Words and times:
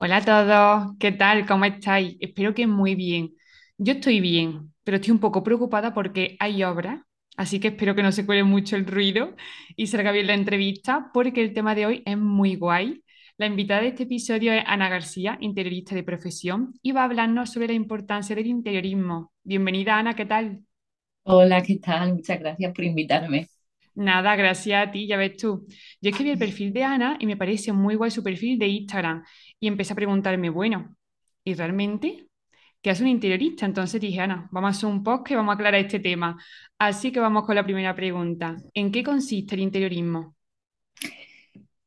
Hola 0.00 0.18
a 0.18 0.24
todos, 0.24 0.96
¿qué 0.98 1.12
tal? 1.12 1.46
¿Cómo 1.46 1.64
estáis? 1.64 2.16
Espero 2.20 2.54
que 2.54 2.66
muy 2.66 2.94
bien. 2.94 3.34
Yo 3.78 3.94
estoy 3.94 4.20
bien, 4.20 4.72
pero 4.84 4.96
estoy 4.96 5.10
un 5.12 5.18
poco 5.20 5.42
preocupada 5.42 5.92
porque 5.94 6.36
hay 6.40 6.62
obras, 6.64 7.00
así 7.36 7.58
que 7.60 7.68
espero 7.68 7.94
que 7.94 8.02
no 8.02 8.12
se 8.12 8.24
cuele 8.26 8.44
mucho 8.44 8.76
el 8.76 8.86
ruido 8.86 9.34
y 9.76 9.86
salga 9.88 10.12
bien 10.12 10.26
la 10.28 10.34
entrevista 10.34 11.10
porque 11.12 11.42
el 11.42 11.52
tema 11.52 11.74
de 11.74 11.86
hoy 11.86 12.02
es 12.06 12.16
muy 12.16 12.54
guay. 12.56 13.02
La 13.38 13.46
invitada 13.46 13.82
de 13.82 13.88
este 13.88 14.04
episodio 14.04 14.52
es 14.52 14.62
Ana 14.66 14.88
García, 14.88 15.36
interiorista 15.40 15.94
de 15.94 16.02
profesión, 16.02 16.74
y 16.82 16.92
va 16.92 17.02
a 17.02 17.04
hablarnos 17.04 17.52
sobre 17.52 17.68
la 17.68 17.74
importancia 17.74 18.34
del 18.36 18.46
interiorismo. 18.46 19.32
Bienvenida, 19.44 19.98
Ana, 19.98 20.14
¿qué 20.14 20.26
tal? 20.26 20.60
Hola, 21.22 21.62
¿qué 21.62 21.76
tal? 21.78 22.14
Muchas 22.14 22.40
gracias 22.40 22.72
por 22.74 22.84
invitarme. 22.84 23.48
Nada, 23.94 24.36
gracias 24.36 24.86
a 24.86 24.90
ti, 24.92 25.08
ya 25.08 25.16
ves 25.16 25.36
tú. 25.36 25.66
Yo 26.00 26.10
es 26.10 26.16
que 26.16 26.22
vi 26.22 26.30
el 26.30 26.38
perfil 26.38 26.72
de 26.72 26.84
Ana 26.84 27.16
y 27.18 27.26
me 27.26 27.36
parece 27.36 27.72
muy 27.72 27.96
guay 27.96 28.12
su 28.12 28.22
perfil 28.22 28.56
de 28.56 28.68
Instagram 28.68 29.24
y 29.60 29.68
empecé 29.68 29.92
a 29.92 29.96
preguntarme, 29.96 30.50
bueno, 30.50 30.96
¿y 31.44 31.54
realmente 31.54 32.28
qué 32.82 32.90
hace 32.90 33.02
un 33.02 33.08
interiorista? 33.08 33.66
Entonces 33.66 34.00
dije, 34.00 34.20
Ana, 34.20 34.48
vamos 34.52 34.68
a 34.68 34.70
hacer 34.76 34.88
un 34.88 35.02
podcast 35.02 35.32
y 35.32 35.34
vamos 35.36 35.52
a 35.52 35.54
aclarar 35.54 35.80
este 35.80 36.00
tema. 36.00 36.36
Así 36.78 37.12
que 37.12 37.20
vamos 37.20 37.44
con 37.44 37.54
la 37.54 37.64
primera 37.64 37.94
pregunta. 37.94 38.56
¿En 38.74 38.92
qué 38.92 39.02
consiste 39.02 39.54
el 39.54 39.62
interiorismo? 39.62 40.36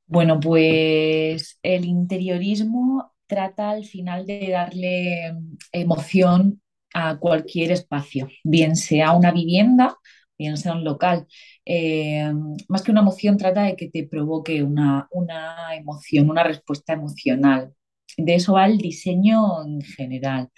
Bueno, 0.05 0.39
pues 0.39 1.57
el 1.63 1.85
interiorismo 1.85 3.13
trata 3.27 3.69
al 3.69 3.85
final 3.85 4.25
de 4.25 4.49
darle 4.49 5.31
mm, 5.33 5.55
emoción 5.71 6.61
a 6.93 7.17
cualquier 7.17 7.71
espacio, 7.71 8.27
bien 8.43 8.75
sea 8.75 9.13
una 9.13 9.31
vivienda, 9.31 9.95
bien 10.41 10.57
sea 10.57 10.73
un 10.73 10.83
local. 10.83 11.27
Eh, 11.65 12.31
más 12.67 12.81
que 12.83 12.91
una 12.91 13.01
emoción, 13.01 13.37
trata 13.37 13.63
de 13.63 13.75
que 13.75 13.89
te 13.89 14.07
provoque 14.07 14.63
una, 14.63 15.07
una 15.11 15.75
emoción, 15.75 16.29
una 16.29 16.43
respuesta 16.43 16.93
emocional. 16.93 17.73
De 18.17 18.35
eso 18.35 18.53
va 18.53 18.65
el 18.67 18.77
diseño 18.77 19.63
en 19.65 19.81
general. 19.81 20.49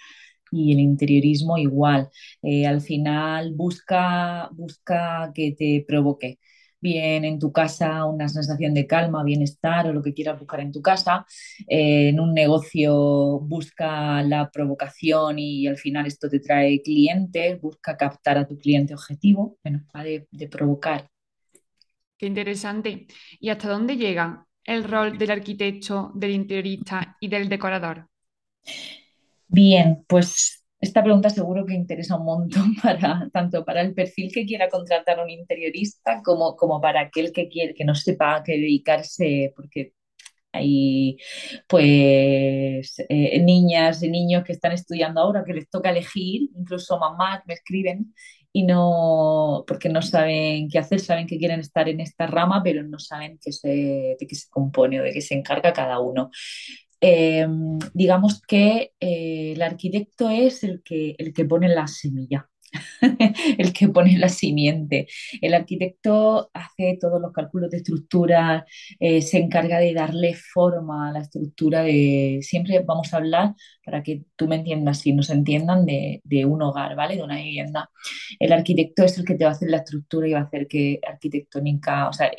Y 0.50 0.72
el 0.72 0.80
interiorismo 0.80 1.58
igual. 1.58 2.10
Eh, 2.42 2.66
al 2.66 2.80
final 2.80 3.54
busca, 3.54 4.48
busca 4.52 5.32
que 5.34 5.52
te 5.52 5.84
provoque 5.86 6.38
bien 6.84 7.24
en 7.24 7.38
tu 7.40 7.50
casa 7.52 8.04
una 8.04 8.28
sensación 8.28 8.74
de 8.74 8.86
calma, 8.86 9.24
bienestar 9.24 9.86
o 9.88 9.92
lo 9.94 10.02
que 10.02 10.14
quieras 10.14 10.38
buscar 10.38 10.60
en 10.60 10.72
tu 10.72 10.82
casa. 10.82 11.26
Eh, 11.68 12.10
en 12.10 12.20
un 12.20 12.34
negocio 12.34 13.40
busca 13.40 14.22
la 14.22 14.50
provocación 14.50 15.38
y 15.40 15.66
al 15.66 15.78
final 15.78 16.06
esto 16.06 16.28
te 16.30 16.40
trae 16.40 16.82
clientes, 16.82 17.60
busca 17.60 17.96
captar 17.96 18.38
a 18.38 18.46
tu 18.46 18.58
cliente 18.58 18.94
objetivo, 18.94 19.58
bueno, 19.64 19.82
va 19.96 20.04
de, 20.04 20.28
de 20.30 20.48
provocar. 20.48 21.08
Qué 22.18 22.26
interesante. 22.26 23.06
¿Y 23.38 23.50
hasta 23.50 23.68
dónde 23.68 23.96
llega 23.96 24.46
el 24.64 24.82
rol 24.84 25.16
del 25.18 25.30
arquitecto, 25.30 26.10
del 26.14 26.32
interiorista 26.32 27.16
y 27.20 27.28
del 27.28 27.48
decorador? 27.48 28.08
Bien, 29.48 30.04
pues 30.08 30.63
esta 30.84 31.02
pregunta 31.02 31.30
seguro 31.30 31.66
que 31.66 31.74
interesa 31.74 32.16
un 32.16 32.24
montón 32.24 32.74
para 32.82 33.28
tanto 33.32 33.64
para 33.64 33.80
el 33.80 33.94
perfil 33.94 34.32
que 34.32 34.46
quiera 34.46 34.68
contratar 34.68 35.18
a 35.18 35.24
un 35.24 35.30
interiorista 35.30 36.22
como, 36.24 36.56
como 36.56 36.80
para 36.80 37.00
aquel 37.00 37.32
que 37.32 37.48
quiere 37.48 37.74
que 37.74 37.84
no 37.84 37.94
sepa 37.94 38.36
a 38.36 38.42
qué 38.42 38.52
dedicarse, 38.52 39.52
porque 39.56 39.92
hay 40.52 41.18
pues 41.68 42.94
eh, 43.08 43.40
niñas 43.40 44.02
y 44.02 44.08
niños 44.10 44.44
que 44.44 44.52
están 44.52 44.72
estudiando 44.72 45.20
ahora 45.20 45.44
que 45.44 45.54
les 45.54 45.68
toca 45.68 45.90
elegir, 45.90 46.50
incluso 46.54 46.98
mamás 46.98 47.42
me 47.46 47.54
escriben 47.54 48.14
y 48.56 48.62
no, 48.62 49.64
porque 49.66 49.88
no 49.88 50.00
saben 50.00 50.68
qué 50.68 50.78
hacer, 50.78 51.00
saben 51.00 51.26
que 51.26 51.38
quieren 51.38 51.58
estar 51.58 51.88
en 51.88 51.98
esta 52.00 52.28
rama, 52.28 52.62
pero 52.62 52.84
no 52.84 53.00
saben 53.00 53.36
qué 53.42 53.50
se, 53.50 53.68
de 53.68 54.26
qué 54.28 54.34
se 54.36 54.48
compone 54.48 55.00
o 55.00 55.02
de 55.02 55.12
qué 55.12 55.20
se 55.20 55.34
encarga 55.34 55.72
cada 55.72 55.98
uno. 55.98 56.30
Eh, 57.06 57.46
digamos 57.92 58.40
que 58.40 58.92
eh, 58.98 59.52
el 59.52 59.60
arquitecto 59.60 60.30
es 60.30 60.64
el 60.64 60.82
que, 60.82 61.14
el 61.18 61.34
que 61.34 61.44
pone 61.44 61.68
la 61.68 61.86
semilla, 61.86 62.48
el 63.58 63.74
que 63.74 63.88
pone 63.88 64.16
la 64.18 64.30
simiente. 64.30 65.06
El 65.42 65.52
arquitecto 65.52 66.50
hace 66.54 66.96
todos 66.98 67.20
los 67.20 67.30
cálculos 67.32 67.70
de 67.70 67.76
estructura, 67.78 68.64
eh, 68.98 69.20
se 69.20 69.36
encarga 69.36 69.80
de 69.80 69.92
darle 69.92 70.34
forma 70.34 71.10
a 71.10 71.12
la 71.12 71.20
estructura 71.20 71.82
de... 71.82 72.38
Siempre 72.40 72.80
vamos 72.80 73.12
a 73.12 73.18
hablar, 73.18 73.54
para 73.84 74.02
que 74.02 74.24
tú 74.34 74.48
me 74.48 74.56
entiendas 74.56 75.06
y 75.06 75.12
nos 75.12 75.28
entiendan, 75.28 75.84
de, 75.84 76.22
de 76.24 76.46
un 76.46 76.62
hogar, 76.62 76.96
¿vale? 76.96 77.16
De 77.16 77.22
una 77.22 77.36
vivienda. 77.36 77.90
El 78.38 78.54
arquitecto 78.54 79.04
es 79.04 79.18
el 79.18 79.26
que 79.26 79.34
te 79.34 79.44
va 79.44 79.50
a 79.50 79.52
hacer 79.52 79.68
la 79.68 79.78
estructura 79.78 80.26
y 80.26 80.32
va 80.32 80.40
a 80.40 80.44
hacer 80.44 80.66
que 80.68 81.00
arquitectónica, 81.06 82.08
o 82.08 82.14
sea, 82.14 82.30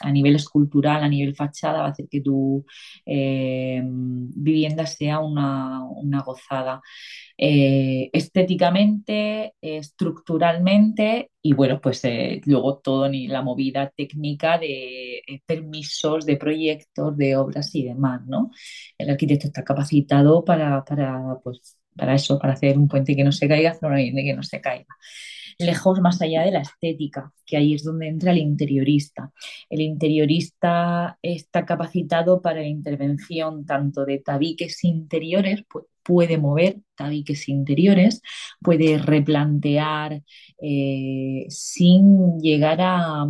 a 0.00 0.10
nivel 0.12 0.36
escultural, 0.36 1.02
a 1.02 1.08
nivel 1.08 1.34
fachada, 1.34 1.80
va 1.80 1.86
a 1.88 1.90
hacer 1.90 2.08
que 2.08 2.20
tu 2.20 2.64
eh, 3.06 3.82
vivienda 3.84 4.86
sea 4.86 5.20
una, 5.20 5.84
una 5.84 6.22
gozada 6.22 6.80
eh, 7.36 8.10
estéticamente, 8.12 9.54
estructuralmente 9.60 11.30
y 11.42 11.54
bueno, 11.54 11.80
pues 11.80 12.04
eh, 12.04 12.40
luego 12.44 12.78
todo 12.78 13.08
ni 13.08 13.26
la 13.28 13.42
movida 13.42 13.90
técnica 13.96 14.58
de 14.58 15.18
eh, 15.26 15.40
permisos, 15.46 16.26
de 16.26 16.36
proyectos, 16.36 17.16
de 17.16 17.36
obras 17.36 17.74
y 17.74 17.84
demás, 17.84 18.20
¿no? 18.26 18.50
El 18.98 19.10
arquitecto 19.10 19.46
está 19.46 19.64
capacitado 19.64 20.44
para, 20.44 20.84
para, 20.84 21.38
pues, 21.42 21.78
para 21.96 22.14
eso, 22.14 22.38
para 22.38 22.54
hacer 22.54 22.76
un 22.78 22.88
puente 22.88 23.16
que 23.16 23.24
no 23.24 23.32
se 23.32 23.48
caiga, 23.48 23.70
hacer 23.70 23.88
una 23.88 23.98
vivienda 23.98 24.22
que 24.22 24.36
no 24.36 24.42
se 24.42 24.60
caiga 24.60 24.86
lejos 25.60 26.00
más 26.00 26.20
allá 26.22 26.42
de 26.42 26.52
la 26.52 26.60
estética, 26.60 27.32
que 27.46 27.56
ahí 27.56 27.74
es 27.74 27.84
donde 27.84 28.08
entra 28.08 28.32
el 28.32 28.38
interiorista. 28.38 29.32
El 29.68 29.80
interiorista 29.80 31.18
está 31.22 31.64
capacitado 31.64 32.40
para 32.42 32.60
la 32.60 32.66
intervención 32.66 33.66
tanto 33.66 34.04
de 34.04 34.18
tabiques 34.18 34.84
interiores, 34.84 35.64
pues 35.70 35.86
puede 36.10 36.38
mover 36.38 36.78
tabiques 36.96 37.48
interiores, 37.48 38.20
puede 38.60 38.98
replantear 38.98 40.20
eh, 40.60 41.46
sin 41.48 42.40
llegar 42.40 42.80
a, 42.80 43.28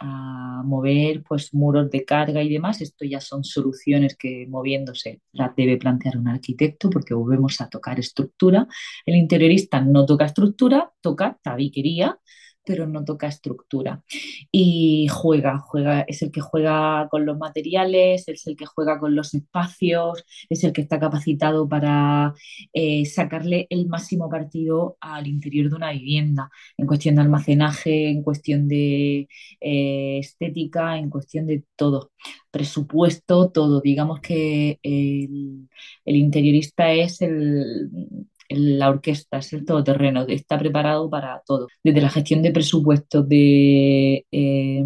a, 0.00 0.62
mover 0.64 1.22
pues, 1.28 1.52
muros 1.52 1.90
de 1.90 2.06
carga 2.06 2.42
y 2.42 2.48
demás. 2.48 2.80
Esto 2.80 3.04
ya 3.04 3.20
son 3.20 3.44
soluciones 3.44 4.16
que 4.16 4.46
moviéndose 4.48 5.20
las 5.32 5.54
debe 5.54 5.76
plantear 5.76 6.16
un 6.16 6.28
arquitecto 6.28 6.88
porque 6.88 7.12
volvemos 7.12 7.60
a 7.60 7.68
tocar 7.68 8.00
estructura. 8.00 8.66
El 9.04 9.16
interiorista 9.16 9.82
no 9.82 10.06
toca 10.06 10.24
estructura, 10.24 10.90
toca 11.02 11.38
tabiquería 11.42 12.18
pero 12.64 12.86
no 12.86 13.04
toca 13.04 13.26
estructura. 13.28 14.02
Y 14.50 15.08
juega, 15.08 15.58
juega, 15.58 16.02
es 16.02 16.22
el 16.22 16.30
que 16.30 16.40
juega 16.40 17.08
con 17.10 17.26
los 17.26 17.38
materiales, 17.38 18.28
es 18.28 18.46
el 18.46 18.56
que 18.56 18.66
juega 18.66 18.98
con 18.98 19.14
los 19.14 19.34
espacios, 19.34 20.24
es 20.48 20.64
el 20.64 20.72
que 20.72 20.82
está 20.82 20.98
capacitado 21.00 21.68
para 21.68 22.34
eh, 22.72 23.04
sacarle 23.06 23.66
el 23.70 23.88
máximo 23.88 24.28
partido 24.28 24.96
al 25.00 25.26
interior 25.26 25.70
de 25.70 25.76
una 25.76 25.92
vivienda, 25.92 26.50
en 26.76 26.86
cuestión 26.86 27.16
de 27.16 27.22
almacenaje, 27.22 28.08
en 28.10 28.22
cuestión 28.22 28.68
de 28.68 29.28
eh, 29.60 30.18
estética, 30.18 30.98
en 30.98 31.10
cuestión 31.10 31.46
de 31.46 31.64
todo. 31.76 32.12
Presupuesto, 32.50 33.50
todo. 33.50 33.80
Digamos 33.80 34.20
que 34.20 34.78
el, 34.82 35.68
el 36.04 36.16
interiorista 36.16 36.92
es 36.92 37.22
el, 37.22 38.26
la 38.56 38.88
orquesta, 38.88 39.38
es 39.38 39.52
el 39.52 39.64
todoterreno, 39.64 40.26
está 40.28 40.58
preparado 40.58 41.08
para 41.08 41.42
todo, 41.44 41.68
desde 41.82 42.00
la 42.00 42.10
gestión 42.10 42.42
de 42.42 42.50
presupuestos 42.50 43.28
de 43.28 44.26
eh, 44.30 44.82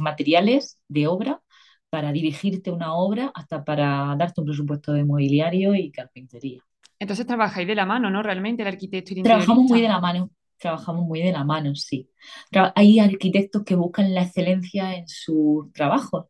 materiales, 0.00 0.78
de 0.88 1.06
obra, 1.06 1.40
para 1.90 2.12
dirigirte 2.12 2.70
una 2.70 2.94
obra, 2.94 3.30
hasta 3.34 3.64
para 3.64 4.14
darte 4.18 4.40
un 4.40 4.46
presupuesto 4.46 4.92
de 4.92 5.04
mobiliario 5.04 5.74
y 5.74 5.90
carpintería. 5.90 6.60
Entonces 6.98 7.26
trabajáis 7.26 7.66
de 7.68 7.74
la 7.74 7.86
mano, 7.86 8.10
¿no? 8.10 8.22
Realmente 8.22 8.62
el 8.62 8.68
arquitecto 8.68 9.14
y 9.14 9.18
el 9.18 9.24
Trabajamos 9.24 9.64
muy 9.64 9.80
de 9.80 9.88
la 9.88 10.00
mano, 10.00 10.30
trabajamos 10.58 11.04
muy 11.06 11.20
de 11.22 11.32
la 11.32 11.44
mano, 11.44 11.74
sí. 11.74 12.08
Hay 12.74 12.98
arquitectos 12.98 13.62
que 13.64 13.74
buscan 13.74 14.14
la 14.14 14.22
excelencia 14.22 14.96
en 14.96 15.06
sus 15.06 15.72
trabajos 15.72 16.26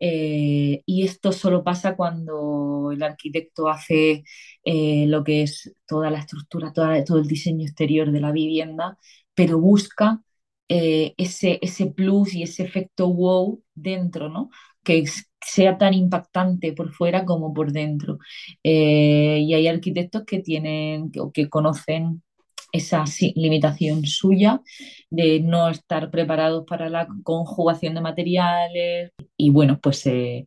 eh, 0.00 0.82
y 0.86 1.04
esto 1.04 1.32
solo 1.32 1.64
pasa 1.64 1.96
cuando 1.96 2.90
el 2.92 3.02
arquitecto 3.02 3.68
hace 3.68 4.24
eh, 4.64 5.06
lo 5.08 5.24
que 5.24 5.42
es 5.42 5.74
toda 5.86 6.10
la 6.10 6.18
estructura, 6.20 6.72
toda- 6.72 7.04
todo 7.04 7.18
el 7.18 7.26
diseño 7.28 7.64
exterior 7.66 8.10
de 8.12 8.20
la 8.20 8.32
vivienda, 8.32 8.98
pero 9.34 9.58
busca 9.60 10.22
eh, 10.68 11.14
ese, 11.16 11.58
ese 11.62 11.86
plus 11.86 12.34
y 12.34 12.42
ese 12.42 12.62
efecto 12.64 13.12
wow 13.12 13.62
dentro, 13.74 14.28
¿no? 14.28 14.50
Que 14.84 15.04
sea 15.44 15.78
tan 15.78 15.94
impactante 15.94 16.72
por 16.72 16.92
fuera 16.92 17.24
como 17.24 17.54
por 17.54 17.72
dentro. 17.72 18.18
Y 18.62 19.54
hay 19.54 19.66
arquitectos 19.68 20.24
que 20.24 20.40
tienen 20.40 21.10
o 21.20 21.32
que 21.32 21.48
conocen 21.48 22.22
esa 22.72 23.04
limitación 23.34 24.04
suya 24.04 24.60
de 25.10 25.40
no 25.40 25.68
estar 25.68 26.10
preparados 26.10 26.64
para 26.66 26.88
la 26.88 27.08
conjugación 27.22 27.94
de 27.94 28.00
materiales 28.00 29.12
y 29.36 29.50
bueno, 29.50 29.78
pues 29.80 30.06
eh, 30.06 30.46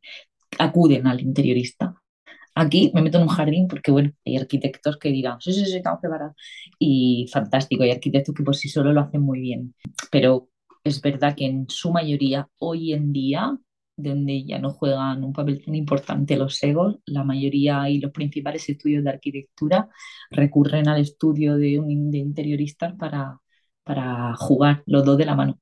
acuden 0.59 1.07
al 1.07 1.21
interiorista. 1.21 1.95
Aquí 2.53 2.91
me 2.94 3.01
meto 3.01 3.18
en 3.18 3.23
un 3.23 3.29
jardín 3.29 3.68
porque 3.68 3.91
bueno, 3.91 4.12
hay 4.25 4.38
arquitectos 4.38 4.97
que 4.97 5.09
dirán, 5.09 5.39
sí, 5.39 5.53
sí, 5.53 5.65
sí, 5.65 5.77
estamos 5.77 6.00
preparados 6.01 6.35
y 6.77 7.27
fantástico, 7.31 7.83
hay 7.83 7.91
arquitectos 7.91 8.35
que 8.35 8.44
por 8.44 8.56
sí 8.56 8.68
solo 8.68 8.91
lo 8.91 9.01
hacen 9.01 9.21
muy 9.21 9.39
bien, 9.39 9.73
pero 10.12 10.50
es 10.83 11.01
verdad 11.01 11.35
que 11.35 11.45
en 11.45 11.69
su 11.69 11.91
mayoría 11.91 12.50
hoy 12.59 12.94
en 12.94 13.13
día 13.13 13.57
donde 14.03 14.44
ya 14.45 14.59
no 14.59 14.71
juegan 14.71 15.24
un 15.24 15.33
papel 15.33 15.63
tan 15.63 15.75
importante 15.75 16.38
los 16.38 16.62
egos. 16.63 16.98
La 17.06 17.24
mayoría 17.24 17.89
y 17.89 18.00
los 18.00 18.12
principales 18.12 18.68
estudios 18.69 19.03
de 19.03 19.09
arquitectura 19.12 19.89
recurren 20.31 20.88
al 20.88 21.01
estudio 21.01 21.57
de 21.57 21.80
un 21.80 22.12
de 22.12 22.18
interioristas 22.19 22.94
para, 22.98 23.39
para 23.83 24.36
jugar 24.36 24.83
los 24.86 25.06
dos 25.06 25.18
de 25.18 25.25
la 25.25 25.36
mano. 25.36 25.59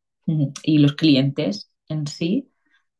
Y 0.63 0.77
los 0.80 0.94
clientes 0.94 1.71
en 1.88 2.06
sí, 2.07 2.51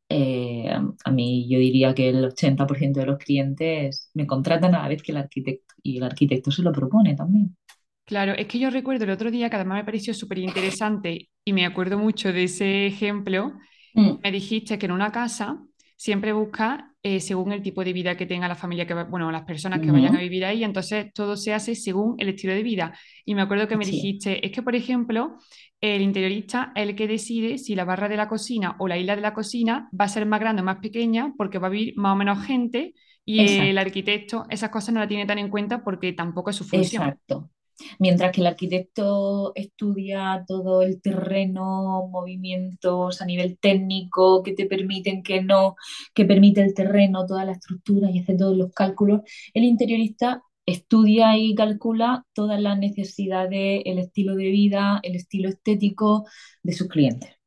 eh, 0.08 0.70
a 1.04 1.10
mí 1.12 1.48
yo 1.50 1.58
diría 1.58 1.94
que 1.94 2.08
el 2.10 2.24
80% 2.24 3.00
de 3.00 3.06
los 3.06 3.18
clientes 3.18 4.10
me 4.14 4.26
contratan 4.26 4.74
a 4.74 4.82
la 4.82 4.88
vez 4.88 5.02
que 5.02 5.12
el 5.12 5.18
arquitecto 5.18 5.74
y 5.82 5.98
el 5.98 6.04
arquitecto 6.04 6.50
se 6.50 6.62
lo 6.62 6.72
propone 6.72 7.16
también. 7.16 7.56
Claro, 8.04 8.32
es 8.32 8.46
que 8.48 8.58
yo 8.58 8.70
recuerdo 8.70 9.04
el 9.04 9.10
otro 9.10 9.30
día 9.30 9.48
que 9.48 9.56
además 9.56 9.78
me 9.78 9.84
pareció 9.84 10.12
súper 10.14 10.38
interesante 10.38 11.30
y 11.44 11.52
me 11.52 11.64
acuerdo 11.64 11.96
mucho 11.98 12.32
de 12.32 12.44
ese 12.44 12.86
ejemplo. 12.86 13.52
Mm, 13.96 14.22
Me 14.22 14.32
dijiste 14.32 14.78
que 14.78 14.86
en 14.86 14.92
una 14.92 15.12
casa 15.12 15.58
siempre 15.96 16.32
busca 16.32 16.94
eh, 17.02 17.20
según 17.20 17.52
el 17.52 17.62
tipo 17.62 17.82
de 17.84 17.92
vida 17.94 18.16
que 18.16 18.26
tenga 18.26 18.48
la 18.48 18.54
familia, 18.54 18.86
que 18.86 18.92
va- 18.94 19.04
bueno, 19.04 19.30
las 19.32 19.44
personas 19.44 19.80
que 19.80 19.90
vayan 19.92 20.14
a 20.14 20.20
vivir 20.20 20.44
ahí, 20.44 20.62
entonces 20.64 21.12
todo 21.14 21.36
se 21.36 21.54
hace 21.54 21.74
según 21.74 22.16
el 22.18 22.28
estilo 22.28 22.52
de 22.54 22.62
vida. 22.62 22.92
Y 23.24 23.34
me 23.34 23.42
acuerdo 23.42 23.66
que 23.68 23.76
me 23.76 23.86
Sí, 23.86 23.92
dijiste, 23.92 24.44
es 24.46 24.52
que 24.52 24.62
por 24.62 24.74
ejemplo, 24.74 25.38
el 25.80 26.02
interiorista 26.02 26.72
es 26.74 26.82
el 26.88 26.96
que 26.96 27.06
decide 27.08 27.56
si 27.58 27.74
la 27.74 27.84
barra 27.86 28.08
de 28.08 28.16
la 28.16 28.28
cocina 28.28 28.76
o 28.78 28.88
la 28.88 28.98
isla 28.98 29.16
de 29.16 29.22
la 29.22 29.32
cocina 29.34 29.88
va 29.98 30.04
a 30.06 30.08
ser 30.08 30.26
más 30.26 30.40
grande 30.40 30.60
o 30.62 30.64
más 30.64 30.78
pequeña 30.78 31.32
porque 31.38 31.58
va 31.58 31.68
a 31.68 31.70
vivir 31.70 31.94
más 31.96 32.12
o 32.12 32.16
menos 32.16 32.44
gente 32.44 32.94
y 33.24 33.46
el 33.58 33.78
arquitecto 33.78 34.44
esas 34.50 34.70
cosas 34.70 34.92
no 34.94 35.00
la 35.00 35.08
tiene 35.08 35.26
tan 35.26 35.38
en 35.38 35.48
cuenta 35.50 35.82
porque 35.84 36.12
tampoco 36.12 36.50
es 36.50 36.56
su 36.56 36.64
función. 36.64 37.18
Exacto. 37.26 37.50
Mientras 37.98 38.32
que 38.32 38.40
el 38.40 38.46
arquitecto 38.46 39.52
estudia 39.54 40.44
todo 40.46 40.82
el 40.82 41.00
terreno, 41.00 42.08
movimientos 42.08 43.20
a 43.22 43.26
nivel 43.26 43.58
técnico 43.58 44.42
que 44.42 44.52
te 44.54 44.66
permiten 44.66 45.22
que 45.22 45.42
no, 45.42 45.76
que 46.14 46.24
permite 46.24 46.62
el 46.62 46.74
terreno, 46.74 47.26
toda 47.26 47.44
la 47.44 47.52
estructura 47.52 48.10
y 48.10 48.20
hace 48.20 48.36
todos 48.36 48.56
los 48.56 48.72
cálculos, 48.72 49.22
el 49.54 49.64
interiorista 49.64 50.42
estudia 50.66 51.36
y 51.36 51.54
calcula 51.54 52.26
todas 52.32 52.60
las 52.60 52.78
necesidades, 52.78 53.82
el 53.84 53.98
estilo 53.98 54.36
de 54.36 54.50
vida, 54.50 55.00
el 55.02 55.16
estilo 55.16 55.48
estético 55.48 56.26
de 56.62 56.72
sus 56.72 56.88
clientes 56.88 57.40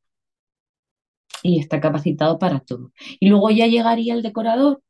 y 1.43 1.59
está 1.59 1.79
capacitado 1.81 2.39
para 2.39 2.59
todo. 2.61 2.91
Y 3.19 3.29
luego 3.29 3.49
ya 3.51 3.67
llegaría 3.67 4.13
el 4.15 4.23
decorador 4.23 4.81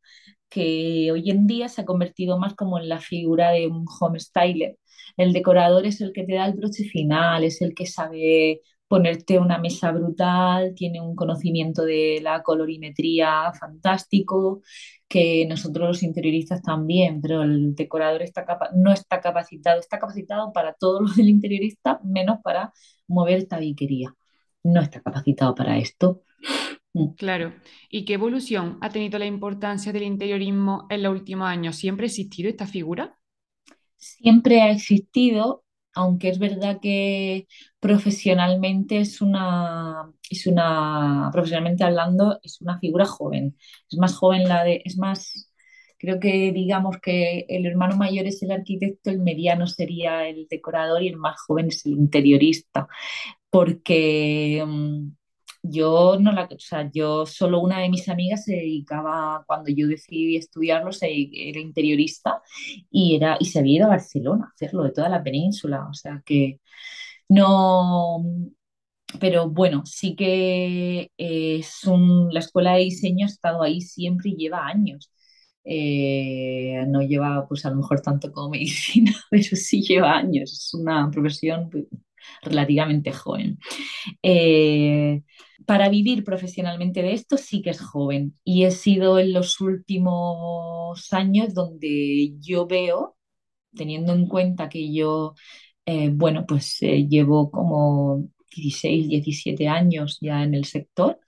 que 0.49 1.11
hoy 1.11 1.29
en 1.31 1.47
día 1.47 1.69
se 1.69 1.81
ha 1.81 1.85
convertido 1.85 2.37
más 2.39 2.55
como 2.55 2.79
en 2.79 2.89
la 2.89 2.99
figura 2.99 3.51
de 3.51 3.67
un 3.67 3.85
home 3.99 4.19
styler. 4.19 4.77
El 5.17 5.33
decorador 5.33 5.85
es 5.85 6.01
el 6.01 6.13
que 6.13 6.23
te 6.23 6.35
da 6.35 6.45
el 6.45 6.53
broche 6.53 6.83
final, 6.85 7.43
es 7.43 7.61
el 7.61 7.73
que 7.73 7.85
sabe 7.85 8.61
ponerte 8.87 9.39
una 9.39 9.57
mesa 9.57 9.91
brutal, 9.91 10.75
tiene 10.75 11.01
un 11.01 11.15
conocimiento 11.15 11.83
de 11.83 12.19
la 12.21 12.43
colorimetría 12.43 13.51
fantástico, 13.59 14.61
que 15.07 15.45
nosotros 15.47 15.87
los 15.87 16.03
interioristas 16.03 16.61
también, 16.61 17.21
pero 17.21 17.41
el 17.43 17.75
decorador 17.75 18.21
está 18.21 18.45
no 18.75 18.91
está 18.91 19.19
capacitado, 19.19 19.79
está 19.79 19.99
capacitado 19.99 20.53
para 20.53 20.73
todo 20.73 21.01
lo 21.01 21.09
del 21.11 21.29
interiorista, 21.29 21.99
menos 22.03 22.37
para 22.43 22.71
mover 23.07 23.47
tabiquería. 23.47 24.13
No 24.63 24.81
está 24.81 25.01
capacitado 25.01 25.55
para 25.55 25.77
esto. 25.77 26.21
Mm. 26.93 27.13
Claro. 27.15 27.53
¿Y 27.89 28.05
qué 28.05 28.13
evolución 28.13 28.77
ha 28.81 28.89
tenido 28.89 29.17
la 29.17 29.25
importancia 29.25 29.91
del 29.91 30.03
interiorismo 30.03 30.85
en 30.89 31.03
los 31.03 31.13
últimos 31.13 31.47
años? 31.47 31.75
¿Siempre 31.77 32.05
ha 32.05 32.07
existido 32.07 32.49
esta 32.49 32.67
figura? 32.67 33.17
Siempre 34.03 34.61
ha 34.61 34.71
existido, 34.71 35.63
aunque 35.95 36.29
es 36.29 36.39
verdad 36.39 36.79
que 36.81 37.47
profesionalmente 37.79 38.99
es 38.99 39.21
una, 39.21 40.11
es 40.29 40.47
una, 40.47 41.29
profesionalmente 41.31 41.83
hablando, 41.83 42.39
es 42.43 42.61
una 42.61 42.79
figura 42.79 43.05
joven. 43.05 43.57
Es 43.89 43.97
más 43.97 44.15
joven 44.15 44.47
la 44.49 44.63
de, 44.63 44.81
es 44.85 44.97
más, 44.97 45.51
creo 45.99 46.19
que 46.19 46.51
digamos 46.51 46.97
que 47.01 47.45
el 47.49 47.65
hermano 47.65 47.95
mayor 47.97 48.25
es 48.27 48.41
el 48.43 48.51
arquitecto, 48.51 49.09
el 49.11 49.19
mediano 49.19 49.67
sería 49.67 50.27
el 50.27 50.47
decorador 50.49 51.03
y 51.03 51.09
el 51.09 51.17
más 51.17 51.39
joven 51.41 51.67
es 51.67 51.85
el 51.85 51.93
interiorista 51.93 52.87
porque 53.53 54.63
mm, 54.65 55.11
yo 55.63 56.17
no 56.19 56.31
la, 56.33 56.45
o 56.45 56.59
sea, 56.59 56.89
yo 56.93 57.25
solo 57.25 57.61
una 57.61 57.79
de 57.79 57.89
mis 57.89 58.09
amigas 58.09 58.45
se 58.45 58.53
dedicaba, 58.53 59.43
cuando 59.47 59.71
yo 59.71 59.87
decidí 59.87 60.37
estudiarlo, 60.37 60.91
se, 60.91 61.07
era 61.33 61.59
interiorista 61.59 62.41
y, 62.91 63.15
era, 63.15 63.37
y 63.39 63.45
se 63.45 63.59
había 63.59 63.77
ido 63.77 63.85
a 63.87 63.89
Barcelona 63.89 64.45
a 64.47 64.53
hacerlo 64.53 64.83
de 64.83 64.91
toda 64.91 65.09
la 65.09 65.23
península, 65.23 65.87
o 65.89 65.93
sea 65.93 66.21
que 66.25 66.59
no, 67.29 68.23
pero 69.19 69.49
bueno, 69.49 69.83
sí 69.85 70.15
que 70.15 71.11
es 71.17 71.83
un, 71.85 72.33
la 72.33 72.39
escuela 72.39 72.73
de 72.73 72.81
diseño 72.83 73.25
ha 73.25 73.29
estado 73.29 73.61
ahí 73.63 73.81
siempre 73.81 74.31
y 74.31 74.35
lleva 74.35 74.65
años. 74.67 75.11
Eh, 75.65 76.83
no 76.89 77.01
lleva 77.01 77.47
pues 77.47 77.65
a 77.65 77.69
lo 77.69 77.77
mejor 77.77 78.01
tanto 78.01 78.31
como 78.33 78.49
medicina, 78.49 79.13
pero 79.31 79.55
sí 79.55 79.81
lleva 79.81 80.17
años, 80.17 80.51
es 80.51 80.73
una 80.73 81.09
profesión 81.09 81.69
pues, 81.69 81.85
relativamente 82.41 83.11
joven. 83.11 83.59
Eh, 84.23 85.21
para 85.65 85.89
vivir 85.89 86.23
profesionalmente 86.23 87.01
de 87.01 87.13
esto 87.13 87.37
sí 87.37 87.61
que 87.61 87.71
es 87.71 87.81
joven 87.81 88.37
y 88.43 88.65
he 88.65 88.71
sido 88.71 89.19
en 89.19 89.33
los 89.33 89.61
últimos 89.61 91.13
años 91.13 91.53
donde 91.53 92.33
yo 92.39 92.67
veo, 92.67 93.17
teniendo 93.75 94.13
en 94.13 94.27
cuenta 94.27 94.69
que 94.69 94.93
yo, 94.93 95.35
eh, 95.85 96.09
bueno, 96.13 96.45
pues 96.47 96.77
eh, 96.81 97.07
llevo 97.07 97.51
como 97.51 98.29
16, 98.55 99.09
17 99.09 99.67
años 99.67 100.17
ya 100.21 100.43
en 100.43 100.53
el 100.55 100.65
sector, 100.65 101.19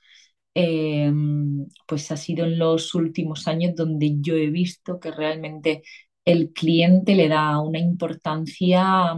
pues 1.87 2.11
ha 2.11 2.17
sido 2.17 2.45
en 2.45 2.57
los 2.59 2.95
últimos 2.95 3.47
años 3.47 3.75
donde 3.75 4.15
yo 4.21 4.35
he 4.35 4.49
visto 4.49 4.99
que 4.99 5.11
realmente 5.11 5.83
el 6.25 6.51
cliente 6.53 7.15
le 7.15 7.27
da 7.29 7.59
una 7.61 7.79
importancia 7.79 9.13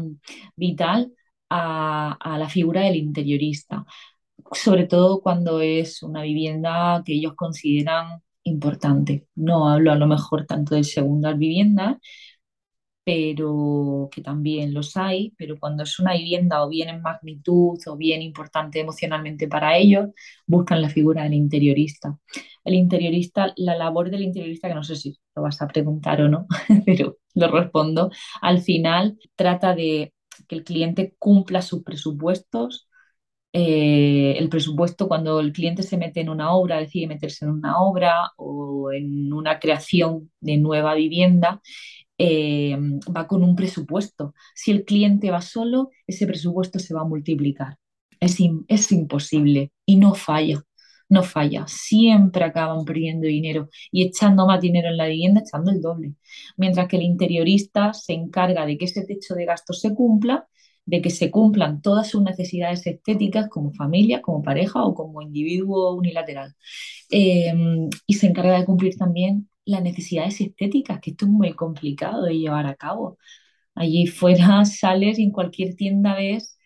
vital 0.56 1.14
a, 1.50 2.38
la 2.40 2.50
figura 2.50 2.82
del 2.82 2.96
interiorista, 2.96 3.86
sobre 4.52 4.86
todo 4.88 5.22
cuando 5.22 5.62
es 5.62 6.04
una 6.04 6.24
vivienda 6.24 7.04
que 7.06 7.14
ellos 7.14 7.34
consideran 7.36 8.22
importante. 8.44 9.28
No 9.36 9.70
hablo 9.70 9.92
a 9.92 9.96
lo 9.96 10.08
mejor 10.08 10.46
tanto 10.46 10.76
de 10.76 10.84
segundas 10.84 11.38
viviendas, 11.38 11.98
pero 13.04 14.10
que 14.12 14.22
también 14.22 14.74
los 14.74 14.98
hay, 14.98 15.34
pero 15.38 15.58
cuando 15.58 15.84
es 15.84 15.98
una 16.00 16.14
vivienda 16.14 16.64
o 16.64 16.70
bien 16.70 16.90
en 16.90 17.02
magnitud 17.02 17.80
o 17.88 17.96
bien 17.96 18.22
importante 18.22 18.82
emocionalmente 18.82 19.48
para 19.48 19.78
ellos, 19.78 20.10
buscan 20.46 20.82
la 20.82 20.90
figura 20.90 21.24
del 21.24 21.34
interiorista. 21.36 22.18
El 22.66 22.74
interiorista, 22.74 23.54
la 23.56 23.78
labor 23.78 24.10
del 24.12 24.24
interiorista, 24.24 24.68
que 24.68 24.76
no 24.76 24.84
sé 24.84 24.98
si 24.98 25.18
lo 25.36 25.44
vas 25.44 25.62
a 25.62 25.68
preguntar 25.68 26.22
o 26.22 26.28
no, 26.28 26.48
pero 26.86 27.18
lo 27.34 27.48
respondo, 27.50 28.12
al 28.42 28.60
final 28.62 29.18
trata 29.36 29.74
de 29.74 30.14
que 30.48 30.56
el 30.56 30.64
cliente 30.64 31.16
cumpla 31.20 31.62
sus 31.62 31.84
presupuestos. 31.84 32.88
Eh, 33.54 34.36
el 34.38 34.50
presupuesto 34.50 35.08
cuando 35.08 35.40
el 35.40 35.54
cliente 35.54 35.84
se 35.84 35.98
mete 35.98 36.22
en 36.22 36.30
una 36.30 36.52
obra, 36.54 36.78
decide 36.80 37.08
meterse 37.08 37.46
en 37.46 37.52
una 37.52 37.82
obra 37.82 38.32
o 38.38 38.92
en 38.92 39.34
una 39.34 39.60
creación 39.60 40.32
de 40.42 40.58
nueva 40.58 40.94
vivienda, 40.96 41.62
eh, 42.18 42.78
va 43.16 43.28
con 43.28 43.44
un 43.44 43.56
presupuesto. 43.56 44.34
Si 44.56 44.72
el 44.72 44.86
cliente 44.86 45.32
va 45.32 45.42
solo, 45.42 45.92
ese 46.08 46.28
presupuesto 46.28 46.80
se 46.80 46.94
va 46.94 47.02
a 47.02 47.06
multiplicar. 47.06 47.78
Es, 48.20 48.38
es 48.68 48.92
imposible 48.92 49.72
y 49.86 49.98
no 49.98 50.16
falla, 50.16 50.64
no 51.10 51.24
falla. 51.24 51.66
Siempre 51.68 52.44
acaban 52.44 52.86
perdiendo 52.86 53.28
dinero 53.28 53.70
y 53.92 54.04
echando 54.04 54.46
más 54.46 54.62
dinero 54.62 54.90
en 54.90 54.98
la 54.98 55.08
vivienda, 55.08 55.42
echando 55.42 55.72
el 55.72 55.82
doble. 55.82 56.14
Mientras 56.58 56.88
que 56.88 56.98
el 56.98 57.04
interiorista 57.04 57.94
se 57.94 58.14
encarga 58.14 58.66
de 58.66 58.78
que 58.78 58.86
ese 58.86 59.06
techo 59.06 59.36
de 59.36 59.46
gastos 59.46 59.80
se 59.82 59.94
cumpla, 59.94 60.48
de 60.86 61.02
que 61.02 61.10
se 61.10 61.30
cumplan 61.32 61.82
todas 61.82 62.10
sus 62.10 62.22
necesidades 62.24 62.86
estéticas 62.88 63.50
como 63.50 63.74
familia, 63.74 64.22
como 64.22 64.42
pareja 64.42 64.84
o 64.86 64.94
como 64.96 65.22
individuo 65.22 65.94
unilateral 65.96 66.56
eh, 67.12 67.54
y 68.06 68.14
se 68.16 68.28
encarga 68.28 68.60
de 68.60 68.66
cumplir 68.66 68.98
también 68.98 69.50
las 69.66 69.84
necesidades 69.84 70.40
estéticas, 70.42 71.00
que 71.02 71.12
esto 71.12 71.26
es 71.26 71.32
muy 71.32 71.54
complicado 71.54 72.24
de 72.24 72.38
llevar 72.38 72.68
a 72.68 72.76
cabo. 72.76 73.18
Allí 73.76 74.08
fuera 74.08 74.66
sales 74.66 75.20
y 75.20 75.24
en 75.24 75.32
cualquier 75.32 75.76
tienda 75.76 76.16
ves, 76.16 76.57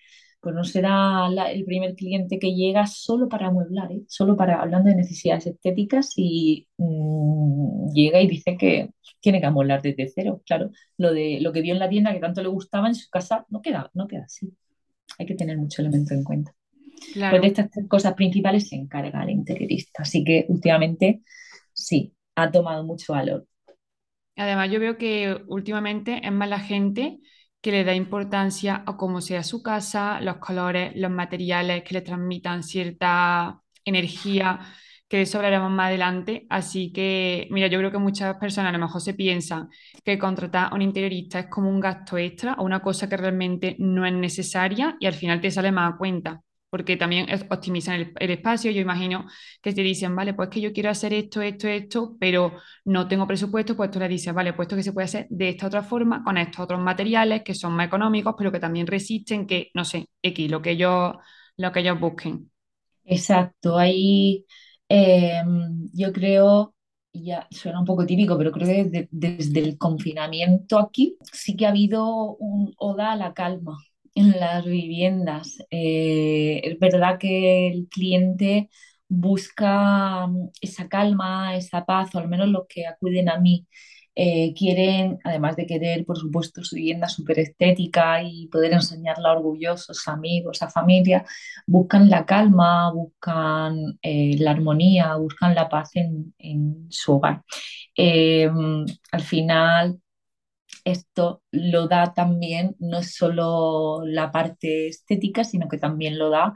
pues 0.42 0.56
no 0.56 0.64
será 0.64 1.30
la- 1.30 1.52
el 1.52 1.66
primer 1.66 1.96
cliente 1.96 2.40
que 2.40 2.54
llega 2.56 2.88
solo 2.88 3.30
para 3.30 3.48
amueblar, 3.48 3.92
¿eh? 3.92 4.02
Solo 4.08 4.36
para, 4.38 4.62
hablando 4.62 4.90
de 4.90 4.96
necesidades 4.98 5.48
estéticas 5.48 6.14
y 6.18 6.68
mm, 6.78 7.94
llega 7.94 8.22
y 8.22 8.28
dice 8.28 8.58
que 8.58 8.90
tiene 9.22 9.40
que 9.42 9.48
amueblar 9.48 9.82
desde 9.82 10.10
cero. 10.14 10.42
Claro, 10.46 10.72
lo 10.98 11.14
de 11.14 11.40
lo 11.42 11.54
que 11.54 11.62
vio 11.62 11.74
en 11.74 11.80
la 11.80 11.90
tienda 11.90 12.14
que 12.14 12.20
tanto 12.20 12.42
le 12.44 12.50
gustaba 12.50 12.88
en 12.88 12.96
su 12.96 13.10
casa 13.10 13.46
no 13.50 13.62
queda, 13.62 13.92
no 13.94 14.08
queda 14.08 14.24
así. 14.26 14.52
Hay 15.20 15.26
que 15.28 15.36
tener 15.36 15.58
mucho 15.58 15.82
elemento 15.84 16.14
en 16.16 16.24
cuenta. 16.24 16.54
Pues 17.28 17.42
de 17.42 17.48
Claro. 17.48 17.50
estas 17.50 17.72
tres 17.72 17.88
cosas 17.90 18.14
principales 18.16 18.70
se 18.70 18.76
encarga 18.76 19.24
el 19.24 19.32
interiorista. 19.32 20.04
Así 20.04 20.24
que 20.24 20.46
últimamente 20.50 21.24
sí, 21.74 22.14
ha 22.36 22.52
tomado 22.52 22.84
mucho 22.86 23.14
valor. 23.14 23.48
Además, 24.36 24.70
yo 24.72 24.80
veo 24.80 24.98
que 24.98 25.38
últimamente 25.48 26.22
es 26.26 26.32
más 26.32 26.50
la 26.50 26.60
gente 26.60 27.20
que 27.62 27.72
le 27.72 27.84
da 27.84 27.94
importancia 27.96 28.84
a 28.86 28.98
cómo 28.98 29.22
sea 29.22 29.44
su 29.44 29.62
casa, 29.62 30.20
los 30.22 30.38
colores, 30.38 30.94
los 30.96 31.12
materiales 31.12 31.84
que 31.84 31.94
le 31.96 32.02
transmitan 32.02 32.64
cierta 32.64 33.62
energía, 33.86 34.60
que 35.08 35.22
eso 35.22 35.38
hablaremos 35.38 35.72
más 35.72 35.88
adelante. 35.88 36.46
Así 36.50 36.92
que, 36.92 37.48
mira, 37.52 37.68
yo 37.68 37.80
creo 37.80 37.92
que 37.92 37.98
muchas 38.00 38.36
personas 38.38 38.70
a 38.70 38.78
lo 38.78 38.86
mejor 38.86 39.02
se 39.02 39.14
piensan 39.14 39.70
que 40.04 40.18
contratar 40.18 40.72
a 40.72 40.76
un 40.76 40.82
interiorista 40.82 41.40
es 41.40 41.48
como 41.48 41.70
un 41.70 41.80
gasto 41.80 42.18
extra 42.18 42.56
o 42.58 42.64
una 42.64 42.82
cosa 42.82 43.10
que 43.10 43.18
realmente 43.18 43.76
no 43.80 44.06
es 44.06 44.14
necesaria 44.14 44.96
y 45.00 45.06
al 45.06 45.14
final 45.14 45.42
te 45.42 45.52
sale 45.52 45.72
más 45.72 45.94
a 45.94 45.98
cuenta 45.98 46.42
porque 46.72 46.96
también 46.96 47.28
optimizan 47.50 47.96
el, 47.96 48.14
el, 48.18 48.32
espacio. 48.32 48.72
Yo 48.72 48.80
imagino 48.80 49.28
que 49.62 49.74
te 49.74 49.82
dicen, 49.82 50.16
vale, 50.16 50.34
pues 50.34 50.48
que 50.48 50.62
yo 50.62 50.72
quiero 50.72 50.90
hacer 50.90 51.14
esto, 51.14 51.42
esto, 51.42 51.68
esto, 51.68 52.16
pero 52.18 52.54
no 52.86 53.10
tengo 53.10 53.28
presupuesto, 53.28 53.76
pues 53.76 53.92
tú 53.92 54.00
le 54.00 54.08
dices, 54.08 54.34
vale, 54.34 54.54
pues 54.54 54.68
esto 54.68 54.78
que 54.78 54.84
se 54.84 54.94
puede 54.94 55.06
hacer 55.06 55.28
de 55.30 55.50
esta 55.50 55.68
otra 55.68 55.84
forma, 55.84 56.24
con 56.24 56.38
estos 56.38 56.62
otros 56.62 56.80
materiales 56.80 57.44
que 57.44 57.54
son 57.54 57.74
más 57.74 57.88
económicos, 57.88 58.36
pero 58.38 58.54
que 58.54 58.60
también 58.62 58.88
resisten, 58.88 59.46
que, 59.46 59.70
no 59.74 59.84
sé, 59.84 60.08
X, 60.24 60.50
lo 60.50 60.62
que 60.62 60.72
ellos, 60.72 61.14
lo 61.58 61.72
que 61.74 61.82
ellos 61.82 62.00
busquen. 62.00 62.50
Exacto, 63.04 63.78
ahí 63.78 64.46
eh, 64.88 65.44
yo 65.92 66.14
creo, 66.14 66.74
ya 67.12 67.48
suena 67.52 67.82
un 67.82 67.86
poco 67.86 68.06
típico, 68.06 68.38
pero 68.38 68.54
creo 68.54 68.66
que 68.66 68.84
desde, 68.86 69.10
desde 69.12 69.60
el 69.60 69.78
confinamiento 69.78 70.80
aquí 70.80 71.18
sí 71.34 71.58
que 71.58 71.66
ha 71.66 71.70
habido 71.70 72.38
un 72.38 72.74
oda 72.78 73.12
a 73.12 73.16
la 73.18 73.34
calma 73.34 73.78
en 74.16 74.32
las 74.40 74.66
viviendas. 74.66 75.58
Eh, 75.72 76.62
es 76.64 76.80
verdad 76.80 77.18
que 77.20 77.68
el 77.70 77.88
cliente 77.90 78.70
busca 79.08 80.28
mm, 80.28 80.50
esa 80.62 80.88
calma, 80.90 81.56
esa 81.56 81.86
paz, 81.86 82.14
o 82.16 82.20
al 82.20 82.28
menos 82.30 82.50
los 82.50 82.66
que 82.68 82.88
acuden 82.88 83.30
a 83.30 83.40
mí. 83.40 83.68
eh, 84.16 84.54
quieren, 84.56 85.20
además 85.24 85.56
de 85.56 85.66
querer, 85.66 86.06
por 86.06 86.18
supuesto, 86.18 86.64
su 86.64 86.76
vivienda 86.76 87.08
súper 87.08 87.40
estética 87.40 88.22
y 88.24 88.48
poder 88.48 88.74
enseñarla 88.74 89.32
orgullosos 89.32 90.06
a 90.08 90.14
amigos, 90.14 90.62
a 90.62 90.70
familia, 90.70 91.24
buscan 91.66 92.10
la 92.10 92.26
calma, 92.26 92.92
buscan 92.92 93.98
eh, 94.02 94.36
la 94.40 94.52
armonía, 94.52 95.16
buscan 95.16 95.56
la 95.56 95.70
paz 95.70 95.92
en, 95.96 96.34
en 96.40 96.88
su 96.90 97.14
hogar. 97.14 97.44
Eh, 97.98 98.50
al 99.12 99.22
final, 99.22 100.01
esto 100.86 101.44
lo 101.52 101.88
da 101.88 102.14
también, 102.14 102.76
no 102.80 103.04
solo 103.04 104.02
la 104.06 104.32
parte 104.32 104.88
estética, 104.88 105.44
sino 105.44 105.68
que 105.68 105.78
también 105.78 106.18
lo 106.18 106.30
da 106.30 106.54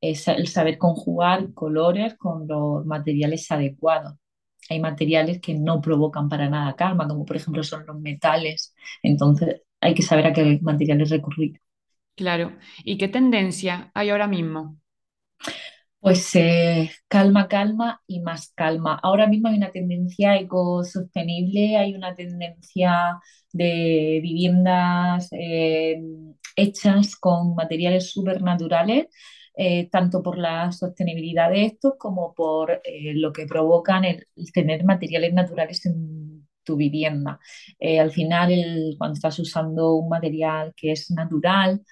es 0.00 0.28
el 0.28 0.46
saber 0.48 0.78
conjugar 0.78 1.52
colores 1.54 2.16
con 2.16 2.46
los 2.46 2.84
materiales 2.86 3.50
adecuados. 3.50 4.14
Hay 4.70 4.80
materiales 4.80 5.40
que 5.40 5.54
no 5.54 5.80
provocan 5.80 6.28
para 6.28 6.48
nada 6.48 6.76
calma, 6.76 7.08
como 7.08 7.24
por 7.24 7.36
ejemplo 7.36 7.62
son 7.62 7.86
los 7.86 7.98
metales. 8.00 8.74
Entonces 9.02 9.62
hay 9.80 9.94
que 9.94 10.02
saber 10.02 10.26
a 10.26 10.32
qué 10.32 10.58
materiales 10.62 11.10
recurrir. 11.10 11.60
Claro. 12.14 12.56
¿Y 12.84 12.98
qué 12.98 13.08
tendencia 13.08 13.90
hay 13.94 14.10
ahora 14.10 14.26
mismo? 14.26 14.76
Pues 16.00 16.32
calma, 17.08 17.48
calma 17.48 18.02
y 18.06 18.20
más 18.20 18.52
calma. 18.54 18.98
Ahora 19.02 19.26
mismo 19.26 19.48
hay 19.48 19.56
una 19.56 19.72
tendencia 19.72 20.36
ecosostenible, 20.36 21.76
hay 21.76 21.94
una 21.94 22.14
tendencia 22.14 23.18
de 23.52 24.20
viviendas 24.22 25.28
eh, 25.32 26.00
hechas 26.56 27.16
con 27.16 27.54
materiales 27.56 28.10
supernaturales, 28.12 29.06
eh, 29.56 29.88
tanto 29.90 30.22
por 30.22 30.38
la 30.38 30.70
sostenibilidad 30.72 31.50
de 31.50 31.64
estos 31.66 31.94
como 31.98 32.32
por 32.34 32.80
eh, 32.84 33.14
lo 33.14 33.32
que 33.32 33.46
provocan 33.46 34.04
el, 34.04 34.24
tener 34.54 34.84
materiales 34.84 35.34
naturales 35.34 35.84
en 35.86 36.46
tu 36.62 36.76
vivienda. 36.76 37.40
Eh, 37.80 37.98
al 37.98 38.12
final, 38.12 38.50
cuando 38.98 39.14
estás 39.14 39.38
usando 39.40 39.94
un 39.96 40.08
material 40.08 40.72
que 40.76 40.92
es 40.92 41.10
natural, 41.10 41.82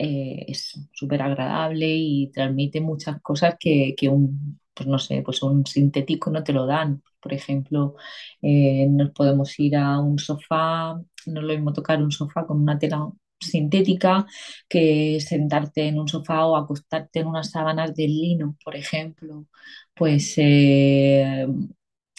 eh, 0.00 0.44
es 0.48 0.80
súper 0.92 1.22
agradable 1.22 1.86
y 1.88 2.30
transmite 2.32 2.80
muchas 2.80 3.20
cosas 3.22 3.56
que, 3.60 3.94
que 3.96 4.08
un, 4.08 4.60
pues 4.74 4.88
no 4.88 4.98
sé, 4.98 5.22
pues 5.22 5.42
un 5.42 5.66
sintético 5.66 6.30
no 6.30 6.42
te 6.44 6.52
lo 6.52 6.66
dan. 6.66 7.02
Por 7.20 7.34
ejemplo, 7.34 7.96
eh, 8.42 8.86
nos 8.88 9.10
podemos 9.12 9.58
ir 9.60 9.76
a 9.76 9.98
un 10.00 10.18
sofá, 10.18 10.94
no 11.26 11.40
es 11.40 11.46
lo 11.46 11.52
mismo 11.54 11.72
tocar 11.72 12.02
un 12.02 12.10
sofá 12.12 12.46
con 12.46 12.60
una 12.62 12.78
tela 12.78 13.08
sintética 13.40 14.26
que 14.68 15.18
sentarte 15.20 15.88
en 15.88 15.98
un 15.98 16.08
sofá 16.08 16.46
o 16.46 16.56
acostarte 16.56 17.20
en 17.20 17.26
unas 17.28 17.50
sábanas 17.50 17.94
de 17.94 18.06
lino, 18.08 18.56
por 18.64 18.76
ejemplo. 18.76 19.46
Pues 19.94 20.34
eh, 20.38 21.46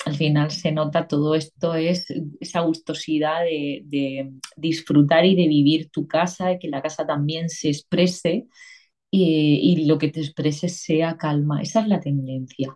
al 0.06 0.16
final 0.16 0.52
se 0.52 0.72
nota 0.72 1.08
todo 1.08 1.36
esto, 1.36 1.76
es 1.76 2.08
esa 2.40 2.62
gustosidad 2.62 3.42
de, 3.42 3.82
de 3.86 4.32
disfrutar 4.56 5.26
y 5.26 5.36
de 5.36 5.48
vivir 5.48 5.90
tu 5.90 6.08
casa, 6.08 6.58
que 6.60 6.70
la 6.70 6.82
casa 6.82 7.06
también 7.06 7.50
se 7.50 7.70
exprese 7.70 8.48
y, 9.12 9.60
y 9.62 9.86
lo 9.86 9.98
que 9.98 10.10
te 10.10 10.22
expreses 10.22 10.78
sea 10.78 11.18
calma. 11.18 11.62
Esa 11.62 11.82
es 11.82 11.88
la 11.88 12.00
tendencia. 12.00 12.76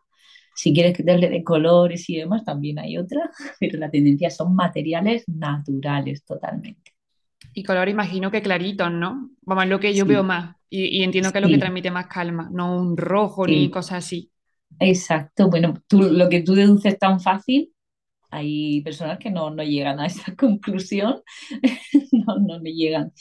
Si 0.55 0.73
quieres 0.73 0.95
que 0.95 1.03
te 1.03 1.11
hable 1.11 1.29
de 1.29 1.43
colores 1.43 2.09
y 2.09 2.17
demás, 2.17 2.45
también 2.45 2.79
hay 2.79 2.97
otra, 2.97 3.29
pero 3.59 3.79
la 3.79 3.89
tendencia 3.89 4.29
son 4.29 4.55
materiales 4.55 5.23
naturales 5.27 6.23
totalmente. 6.23 6.93
Y 7.53 7.63
color 7.63 7.89
imagino 7.89 8.31
que 8.31 8.41
claritos, 8.41 8.91
¿no? 8.91 9.31
Vamos, 9.41 9.63
es 9.63 9.69
lo 9.69 9.79
que 9.79 9.93
yo 9.93 10.05
veo 10.05 10.23
más. 10.23 10.55
Y, 10.69 10.99
y 10.99 11.03
entiendo 11.03 11.31
que 11.31 11.37
es 11.37 11.41
lo 11.41 11.49
que 11.49 11.57
transmite 11.57 11.89
más 11.89 12.07
calma, 12.07 12.49
no 12.51 12.77
un 12.77 12.97
rojo 12.97 13.47
ni 13.47 13.69
cosas 13.69 14.05
así. 14.05 14.31
Exacto. 14.79 15.49
Bueno, 15.49 15.73
tú, 15.87 16.01
lo 16.03 16.29
que 16.29 16.41
tú 16.41 16.53
deduces 16.55 16.97
tan 16.99 17.19
fácil, 17.19 17.73
hay 18.31 18.81
personas 18.83 19.19
que 19.19 19.31
no, 19.31 19.49
no 19.51 19.63
llegan 19.63 19.99
a 19.99 20.07
esa 20.07 20.35
conclusión, 20.35 21.21
no, 22.11 22.37
no 22.39 22.59
me 22.61 22.73
llegan. 22.73 23.13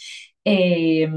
Eh, 0.47 1.09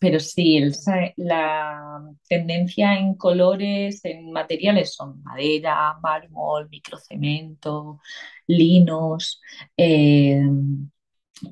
pero 0.00 0.20
sí, 0.20 0.56
el 0.58 0.74
la 1.16 2.02
tendencia 2.28 2.98
en 2.98 3.14
colores, 3.16 4.04
en 4.04 4.32
materiales 4.32 4.94
son 4.94 5.22
madera, 5.24 5.98
mármol, 6.02 6.68
microcemento, 6.70 8.00
linos, 8.48 9.40
eh, 9.76 10.42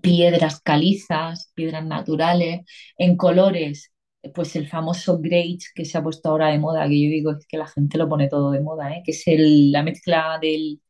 piedras 0.02 0.60
calizas, 0.60 1.50
piedras 1.54 1.84
naturales, 1.86 2.62
en 2.98 3.16
colores, 3.16 3.92
pues 4.34 4.56
el 4.56 4.68
famoso 4.68 5.18
beige 5.20 5.68
que 5.74 5.84
se 5.84 5.98
ha 5.98 6.02
puesto 6.02 6.28
ahora 6.30 6.48
de 6.48 6.58
moda, 6.58 6.88
que 6.88 7.02
yo 7.04 7.10
digo 7.10 7.32
es 7.32 7.46
que 7.46 7.58
la 7.58 7.66
gente 7.66 7.98
lo 7.98 8.08
pone 8.08 8.28
todo 8.28 8.50
de 8.52 8.60
moda, 8.60 8.92
¿eh? 8.92 9.02
que 9.04 9.12
es 9.12 9.26
el- 9.26 9.72
la 9.72 9.82
mezcla 9.82 10.38
del 10.40 10.80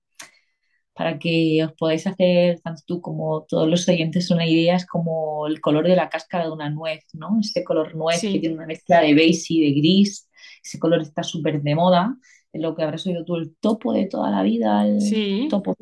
para 0.95 1.19
que 1.19 1.65
os 1.65 1.73
podáis 1.73 2.07
hacer, 2.07 2.61
tanto 2.61 2.83
tú 2.87 3.01
como 3.01 3.45
todos 3.49 3.69
los 3.69 3.89
oyentes, 3.89 4.31
una 4.31 4.47
idea, 4.47 4.77
es 4.77 4.87
como 4.87 5.47
el 5.49 5.61
color 5.61 5.89
de 5.89 5.97
la 5.97 6.09
cáscara 6.09 6.45
de 6.45 6.53
una 6.53 6.71
nuez, 6.71 7.05
¿no? 7.15 7.39
Ese 7.41 7.65
color 7.65 7.97
nuez 7.97 8.21
que 8.21 8.39
tiene 8.39 8.55
una 8.55 8.67
mezcla 8.67 9.01
de 9.01 9.13
beige 9.13 9.55
y 9.55 9.61
de 9.63 9.81
gris, 9.81 10.31
ese 10.63 10.79
color 10.79 11.03
está 11.03 11.25
súper 11.25 11.63
de 11.63 11.75
moda, 11.75 12.17
es 12.53 12.63
lo 12.63 12.77
que 12.77 12.85
habrás 12.85 13.05
oído 13.07 13.25
tú, 13.25 13.35
el 13.37 13.57
topo 13.57 13.93
de 13.93 14.07
toda 14.07 14.31
la 14.31 14.45
vida, 14.45 14.87
el 14.87 15.01
sí. 15.01 15.49
topo. 15.51 15.77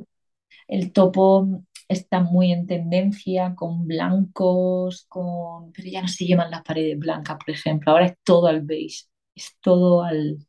El 0.67 0.93
topo 0.93 1.63
está 1.93 2.21
muy 2.21 2.53
en 2.53 2.67
tendencia 2.67 3.55
con 3.55 3.87
blancos, 3.87 5.07
con... 5.09 5.73
pero 5.73 5.89
ya 5.89 6.03
no 6.03 6.09
se 6.09 6.25
llevan 6.27 6.51
las 6.51 6.63
paredes 6.63 6.99
blancas, 6.99 7.39
por 7.45 7.55
ejemplo, 7.55 7.93
ahora 7.93 8.07
es 8.07 8.15
todo 8.25 8.47
al 8.49 8.63
beige, 8.63 9.05
es 9.35 9.57
todo 9.61 10.03
al 10.03 10.47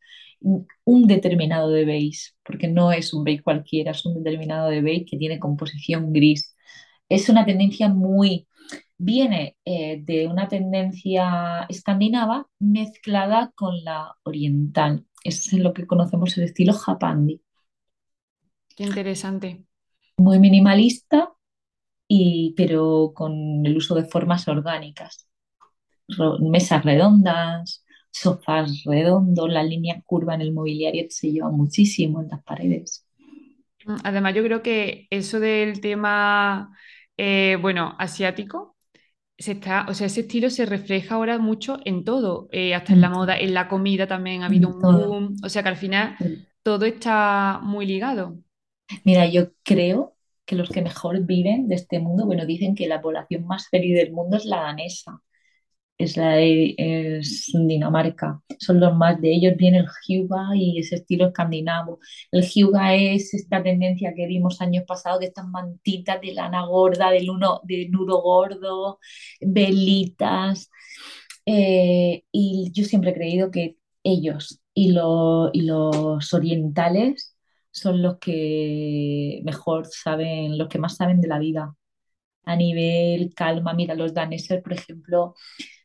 un 0.84 1.08
determinado 1.08 1.70
de 1.70 1.86
beige, 1.86 2.32
porque 2.44 2.68
no 2.68 2.92
es 2.92 3.14
un 3.14 3.24
beige 3.24 3.44
cualquiera, 3.44 3.92
es 3.92 4.06
un 4.06 4.16
determinado 4.24 4.70
de 4.70 4.82
beige 4.82 5.06
que 5.06 5.18
tiene 5.18 5.40
composición 5.40 6.12
gris. 6.14 6.56
Es 7.10 7.30
una 7.30 7.46
tendencia 7.46 7.90
muy, 7.90 8.48
viene 8.98 9.58
eh, 9.66 10.02
de 10.04 10.28
una 10.28 10.48
tendencia 10.50 11.66
escandinava 11.70 12.48
mezclada 12.60 13.52
con 13.56 13.84
la 13.84 14.16
oriental. 14.24 15.06
Es 15.24 15.54
lo 15.54 15.74
que 15.74 15.88
conocemos 15.88 16.38
el 16.38 16.46
estilo 16.46 16.74
japandi, 16.74 17.42
Qué 18.76 18.84
interesante. 18.84 19.66
Muy 20.24 20.40
minimalista 20.40 21.32
y, 22.08 22.54
pero 22.58 23.14
con 23.16 23.66
el 23.66 23.78
uso 23.78 23.96
de 23.96 24.06
formas 24.06 24.48
orgánicas. 24.48 25.28
Mesas 26.52 26.86
redondas, 26.86 27.84
sofás 28.12 28.84
redondos, 28.86 29.50
la 29.50 29.64
línea 29.64 30.02
curva 30.06 30.36
en 30.36 30.42
el 30.42 30.54
mobiliario 30.54 31.06
se 31.10 31.32
lleva 31.32 31.50
muchísimo 31.52 32.22
en 32.22 32.30
las 32.30 32.44
paredes. 32.44 33.06
Mm, 33.86 33.96
Además, 34.04 34.34
yo 34.36 34.44
creo 34.44 34.62
que 34.62 35.08
eso 35.10 35.40
del 35.40 35.82
tema, 35.82 36.76
eh, 37.18 37.58
bueno, 37.62 37.96
asiático, 38.00 38.78
se 39.38 39.54
está, 39.54 39.86
o 39.90 39.94
sea, 39.96 40.08
ese 40.08 40.22
estilo 40.22 40.50
se 40.50 40.66
refleja 40.66 41.16
ahora 41.16 41.40
mucho 41.40 41.80
en 41.86 42.06
todo, 42.06 42.50
eh, 42.52 42.76
hasta 42.76 42.94
en 42.94 43.02
la 43.02 43.10
En, 43.10 43.12
moda, 43.12 43.38
en 43.40 43.54
la 43.54 43.68
comida 43.70 44.08
también 44.08 44.44
ha 44.44 44.48
habido 44.48 44.70
un 44.70 44.90
boom, 44.90 45.36
o 45.44 45.50
sea 45.50 45.64
que 45.64 45.70
al 45.70 45.78
final 45.78 46.18
todo 46.64 46.86
está 46.86 47.60
muy 47.64 47.86
ligado. 47.88 48.40
Mira, 49.04 49.26
yo 49.28 49.52
creo 49.64 50.13
que 50.46 50.56
los 50.56 50.70
que 50.70 50.82
mejor 50.82 51.22
viven 51.26 51.68
de 51.68 51.76
este 51.76 52.00
mundo, 52.00 52.26
bueno, 52.26 52.46
dicen 52.46 52.76
que 52.76 52.88
la 52.88 53.02
población 53.02 53.46
más 53.48 53.70
feliz 53.70 53.96
del 53.98 54.12
mundo 54.14 54.38
es 54.38 54.46
la 54.46 54.62
danesa, 54.64 55.22
es 55.98 56.18
la 56.18 56.32
de 56.36 56.76
es 56.78 57.52
Dinamarca. 57.54 58.42
Son 58.60 58.80
los 58.80 58.96
más 58.96 59.22
de 59.22 59.34
ellos, 59.34 59.54
viene 59.58 59.80
el 59.80 59.88
Hyuga 60.08 60.50
y 60.56 60.80
ese 60.80 60.96
estilo 60.96 61.28
escandinavo. 61.28 62.00
El 62.32 62.44
Hyuga 62.44 62.96
es 62.96 63.34
esta 63.34 63.64
tendencia 63.64 64.14
que 64.16 64.28
vimos 64.28 64.62
años 64.62 64.86
pasados 64.88 65.20
de 65.22 65.28
estas 65.28 65.48
mantitas 65.48 66.20
de 66.22 66.34
lana 66.34 66.66
gorda, 66.66 67.12
del 67.12 67.30
uno, 67.30 67.62
de 67.64 67.88
nudo 67.90 68.22
gordo, 68.22 69.00
velitas. 69.42 70.70
Eh, 71.46 72.24
y 72.32 72.72
yo 72.74 72.86
siempre 72.86 73.12
he 73.12 73.14
creído 73.14 73.52
que 73.52 73.78
ellos 74.04 74.62
y, 74.74 74.92
lo- 74.94 75.50
y 75.54 75.62
los 75.64 76.34
orientales 76.34 77.33
son 77.74 78.02
los 78.02 78.20
que 78.20 79.42
mejor 79.46 79.88
saben, 79.88 80.58
los 80.58 80.70
que 80.70 80.80
más 80.80 80.96
saben 80.98 81.22
de 81.22 81.28
la 81.28 81.40
vida. 81.40 81.76
A 82.46 82.56
nivel 82.58 83.34
calma, 83.36 83.74
mira, 83.74 83.96
los 83.96 84.14
daneses, 84.14 84.62
por 84.64 84.74
ejemplo, 84.74 85.36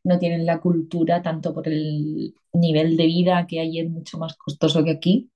no 0.04 0.18
tienen 0.18 0.46
la 0.46 0.60
cultura 0.60 1.22
tanto 1.22 1.54
por 1.54 1.68
el 1.68 2.34
nivel 2.52 2.96
de 2.96 3.06
vida 3.06 3.46
que 3.48 3.60
allí 3.60 3.80
es 3.80 3.90
mucho 3.90 4.18
más 4.18 4.36
costoso 4.36 4.84
que 4.84 4.92
aquí 4.92 5.30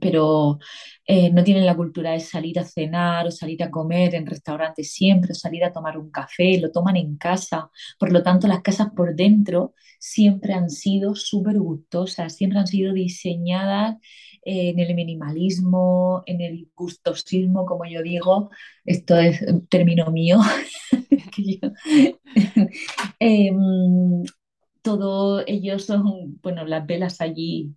pero 0.00 0.58
eh, 1.06 1.30
no 1.30 1.44
tienen 1.44 1.66
la 1.66 1.76
cultura 1.76 2.12
de 2.12 2.20
salir 2.20 2.58
a 2.58 2.64
cenar 2.64 3.26
o 3.26 3.30
salir 3.30 3.62
a 3.62 3.70
comer 3.70 4.14
en 4.14 4.26
restaurantes 4.26 4.92
siempre, 4.92 5.32
o 5.32 5.34
salir 5.34 5.64
a 5.64 5.72
tomar 5.72 5.98
un 5.98 6.10
café, 6.10 6.58
lo 6.60 6.70
toman 6.70 6.96
en 6.96 7.16
casa. 7.16 7.70
Por 7.98 8.12
lo 8.12 8.22
tanto, 8.22 8.46
las 8.48 8.62
casas 8.62 8.88
por 8.94 9.14
dentro 9.14 9.74
siempre 9.98 10.52
han 10.54 10.70
sido 10.70 11.14
súper 11.14 11.58
gustosas, 11.58 12.36
siempre 12.36 12.58
han 12.58 12.66
sido 12.66 12.92
diseñadas 12.92 13.96
eh, 14.44 14.70
en 14.70 14.78
el 14.80 14.94
minimalismo, 14.94 16.22
en 16.26 16.40
el 16.40 16.68
gustosismo, 16.74 17.64
como 17.66 17.84
yo 17.86 18.02
digo. 18.02 18.50
Esto 18.84 19.16
es 19.16 19.40
término 19.68 20.10
mío. 20.10 20.40
Em, 23.20 24.24
todo 24.82 25.42
ellos 25.46 25.84
son, 25.86 26.38
bueno, 26.42 26.64
las 26.64 26.86
velas 26.86 27.20
allí 27.20 27.74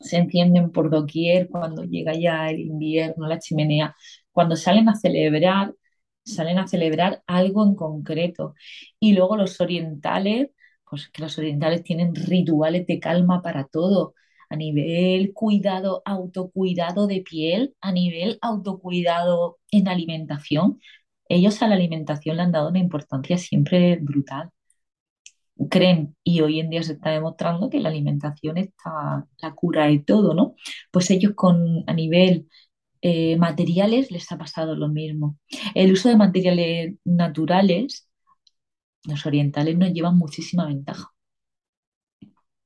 se 0.00 0.16
encienden 0.18 0.70
por 0.72 0.90
doquier 0.90 1.48
cuando 1.48 1.84
llega 1.84 2.14
ya 2.14 2.50
el 2.50 2.60
invierno, 2.60 3.26
la 3.28 3.38
chimenea, 3.38 3.96
cuando 4.32 4.56
salen 4.56 4.88
a 4.88 4.96
celebrar, 4.96 5.74
salen 6.24 6.58
a 6.58 6.66
celebrar 6.68 7.22
algo 7.26 7.64
en 7.66 7.74
concreto. 7.74 8.54
Y 8.98 9.12
luego 9.14 9.36
los 9.36 9.60
orientales, 9.60 10.50
pues 10.88 11.08
que 11.08 11.22
los 11.22 11.38
orientales 11.38 11.82
tienen 11.84 12.14
rituales 12.14 12.86
de 12.86 13.00
calma 13.00 13.42
para 13.42 13.64
todo, 13.66 14.14
a 14.48 14.56
nivel 14.56 15.32
cuidado, 15.32 16.02
autocuidado 16.04 17.06
de 17.06 17.20
piel, 17.22 17.74
a 17.80 17.92
nivel 17.92 18.38
autocuidado 18.42 19.58
en 19.70 19.88
alimentación. 19.88 20.80
Ellos 21.28 21.62
a 21.62 21.68
la 21.68 21.76
alimentación 21.76 22.36
le 22.36 22.42
han 22.42 22.52
dado 22.52 22.68
una 22.70 22.80
importancia 22.80 23.38
siempre 23.38 23.96
brutal 23.96 24.50
creen 25.68 26.16
y 26.24 26.40
hoy 26.40 26.60
en 26.60 26.70
día 26.70 26.82
se 26.82 26.92
está 26.94 27.10
demostrando 27.10 27.70
que 27.70 27.80
la 27.80 27.88
alimentación 27.90 28.58
está 28.58 29.26
la 29.40 29.54
cura 29.54 29.86
de 29.86 29.98
todo, 30.00 30.34
¿no? 30.34 30.54
Pues 30.90 31.10
ellos 31.10 31.32
con 31.34 31.84
a 31.86 31.92
nivel 31.94 32.48
eh, 33.02 33.36
materiales 33.38 34.10
les 34.12 34.30
ha 34.32 34.38
pasado 34.38 34.76
lo 34.76 34.88
mismo. 34.88 35.38
El 35.74 35.92
uso 35.92 36.08
de 36.08 36.16
materiales 36.16 36.96
naturales, 37.04 38.08
los 39.04 39.26
orientales 39.26 39.76
nos 39.76 39.92
llevan 39.92 40.16
muchísima 40.18 40.66
ventaja, 40.66 41.12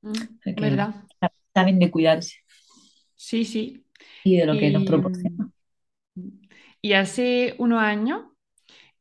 Mm, 0.03 0.27
¿verdad? 0.55 1.05
saben 1.53 1.79
de 1.79 1.91
cuidarse 1.91 2.35
Sí, 3.15 3.45
sí. 3.45 3.85
y 4.23 4.35
de 4.37 4.45
lo 4.45 4.57
que 4.57 4.71
nos 4.71 4.83
proporciona. 4.83 5.51
y 6.81 6.93
hace 6.93 7.55
unos 7.59 7.81
años 7.81 8.23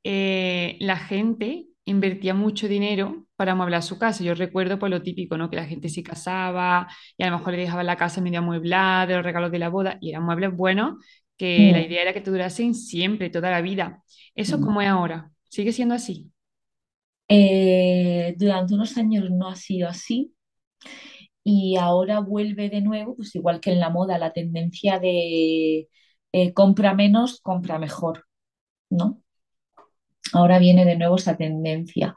eh, 0.04 0.76
la 0.80 0.96
gente 0.98 1.68
invertía 1.84 2.34
mucho 2.34 2.68
dinero 2.68 3.26
para 3.36 3.52
amueblar 3.52 3.82
su 3.82 3.98
casa. 3.98 4.24
Yo 4.24 4.34
recuerdo 4.34 4.78
por 4.78 4.90
lo 4.90 5.02
típico, 5.02 5.36
¿no? 5.36 5.50
Que 5.50 5.56
la 5.56 5.66
gente 5.66 5.88
se 5.88 6.02
casaba 6.02 6.88
y 7.16 7.22
a 7.24 7.30
lo 7.30 7.38
mejor 7.38 7.52
le 7.52 7.60
dejaba 7.60 7.82
la 7.82 7.96
casa 7.96 8.20
medio 8.20 8.38
amueblada, 8.38 9.16
los 9.16 9.24
regalos 9.24 9.50
de 9.52 9.58
la 9.58 9.68
boda, 9.68 9.98
y 10.00 10.10
eran 10.10 10.24
muebles 10.24 10.54
buenos 10.56 10.94
que 11.36 11.72
la 11.72 11.80
idea 11.80 12.02
era 12.02 12.12
que 12.12 12.20
te 12.20 12.30
durasen 12.30 12.74
siempre, 12.74 13.30
toda 13.30 13.50
la 13.50 13.60
vida. 13.60 14.02
¿Eso 14.34 14.58
mm. 14.58 14.62
cómo 14.62 14.80
es 14.80 14.88
ahora? 14.88 15.30
¿Sigue 15.48 15.72
siendo 15.72 15.94
así? 15.94 16.30
Eh, 17.28 18.34
durante 18.36 18.74
unos 18.74 18.96
años 18.98 19.30
no 19.30 19.48
ha 19.48 19.56
sido 19.56 19.88
así 19.88 20.34
y 21.42 21.76
ahora 21.76 22.20
vuelve 22.20 22.70
de 22.70 22.80
nuevo, 22.80 23.16
pues 23.16 23.34
igual 23.34 23.60
que 23.60 23.72
en 23.72 23.80
la 23.80 23.90
moda, 23.90 24.18
la 24.18 24.32
tendencia 24.32 24.98
de 24.98 25.88
eh, 26.32 26.52
compra 26.54 26.94
menos, 26.94 27.40
compra 27.40 27.78
mejor, 27.78 28.26
¿no? 28.90 29.23
Ahora 30.34 30.58
viene 30.58 30.84
de 30.84 30.96
nuevo 30.96 31.16
esa 31.16 31.36
tendencia. 31.36 32.14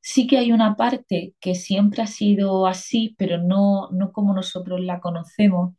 Sí 0.00 0.26
que 0.26 0.38
hay 0.38 0.52
una 0.52 0.76
parte 0.76 1.34
que 1.40 1.54
siempre 1.54 2.02
ha 2.02 2.06
sido 2.06 2.66
así, 2.66 3.14
pero 3.18 3.38
no, 3.38 3.90
no 3.92 4.12
como 4.12 4.34
nosotros 4.34 4.80
la 4.80 5.00
conocemos. 5.00 5.74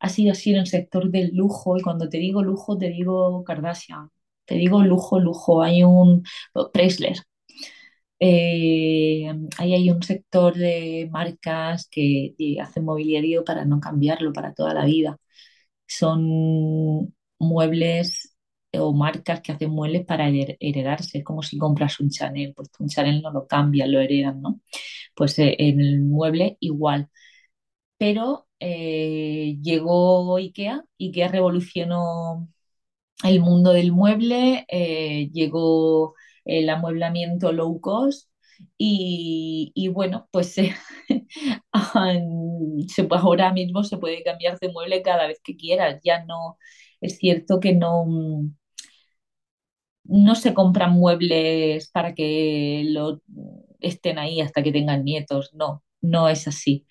Ha 0.00 0.08
sido 0.10 0.32
así 0.32 0.52
en 0.52 0.58
el 0.58 0.66
sector 0.66 1.10
del 1.10 1.30
lujo, 1.34 1.76
y 1.78 1.82
cuando 1.82 2.08
te 2.08 2.18
digo 2.18 2.42
lujo, 2.42 2.78
te 2.78 2.88
digo 2.90 3.44
Kardashian, 3.44 4.10
te 4.46 4.56
digo 4.56 4.82
lujo, 4.82 5.20
lujo. 5.20 5.62
Hay 5.62 5.84
un 5.84 6.22
Presley, 6.72 7.14
eh, 8.18 9.28
ahí 9.58 9.74
hay 9.74 9.90
un 9.90 10.02
sector 10.02 10.54
de 10.54 11.08
marcas 11.12 11.88
que 11.90 12.34
hacen 12.62 12.84
mobiliario 12.84 13.44
para 13.44 13.64
no 13.64 13.80
cambiarlo 13.80 14.32
para 14.32 14.54
toda 14.54 14.74
la 14.74 14.84
vida. 14.84 15.18
Son 15.86 17.14
muebles 17.38 18.35
o 18.78 18.92
marcas 18.94 19.40
que 19.40 19.52
hacen 19.52 19.70
muebles 19.70 20.04
para 20.06 20.28
hered- 20.28 20.56
heredarse. 20.60 21.18
Es 21.18 21.24
como 21.24 21.42
si 21.42 21.58
compras 21.58 22.00
un 22.00 22.10
Chanel, 22.10 22.52
pues 22.54 22.70
un 22.78 22.88
Chanel 22.88 23.22
no 23.22 23.30
lo 23.32 23.46
cambian, 23.46 23.92
lo 23.92 24.00
heredan, 24.00 24.40
¿no? 24.42 24.60
Pues 25.14 25.38
eh, 25.40 25.56
en 25.58 25.80
el 25.80 26.00
mueble 26.02 26.56
igual. 26.60 27.10
Pero 27.98 28.46
eh, 28.60 29.56
llegó 29.62 30.36
IKEA, 30.36 30.84
IKEA 30.98 31.28
revolucionó 31.28 32.48
el 33.24 33.40
mundo 33.40 33.72
del 33.72 33.92
mueble, 33.92 34.66
eh, 34.68 35.30
llegó 35.32 36.14
el 36.44 36.68
amueblamiento 36.70 37.52
low 37.52 37.80
cost 37.80 38.30
y, 38.78 39.88
bueno, 39.94 40.28
pues 40.32 40.56
ahora 41.72 43.52
mismo 43.52 43.84
se 43.84 43.98
puede 43.98 44.22
cambiar 44.22 44.58
de 44.58 44.68
mueble 44.70 45.02
cada 45.02 45.26
vez 45.26 45.40
que 45.42 45.56
quieras. 45.56 46.00
Ya 46.04 46.24
no, 46.24 46.58
es 47.00 47.18
cierto 47.18 47.60
que 47.60 47.74
no, 47.74 48.06
no 50.08 50.34
se 50.34 50.54
compran 50.54 50.92
muebles 50.92 51.90
para 51.90 52.14
que 52.14 52.84
lo 52.88 53.22
estén 53.80 54.18
ahí 54.18 54.40
hasta 54.40 54.62
que 54.62 54.72
tengan 54.72 55.04
nietos. 55.04 55.52
No, 55.54 55.84
no 56.00 56.28
es 56.28 56.48
así 56.48 56.86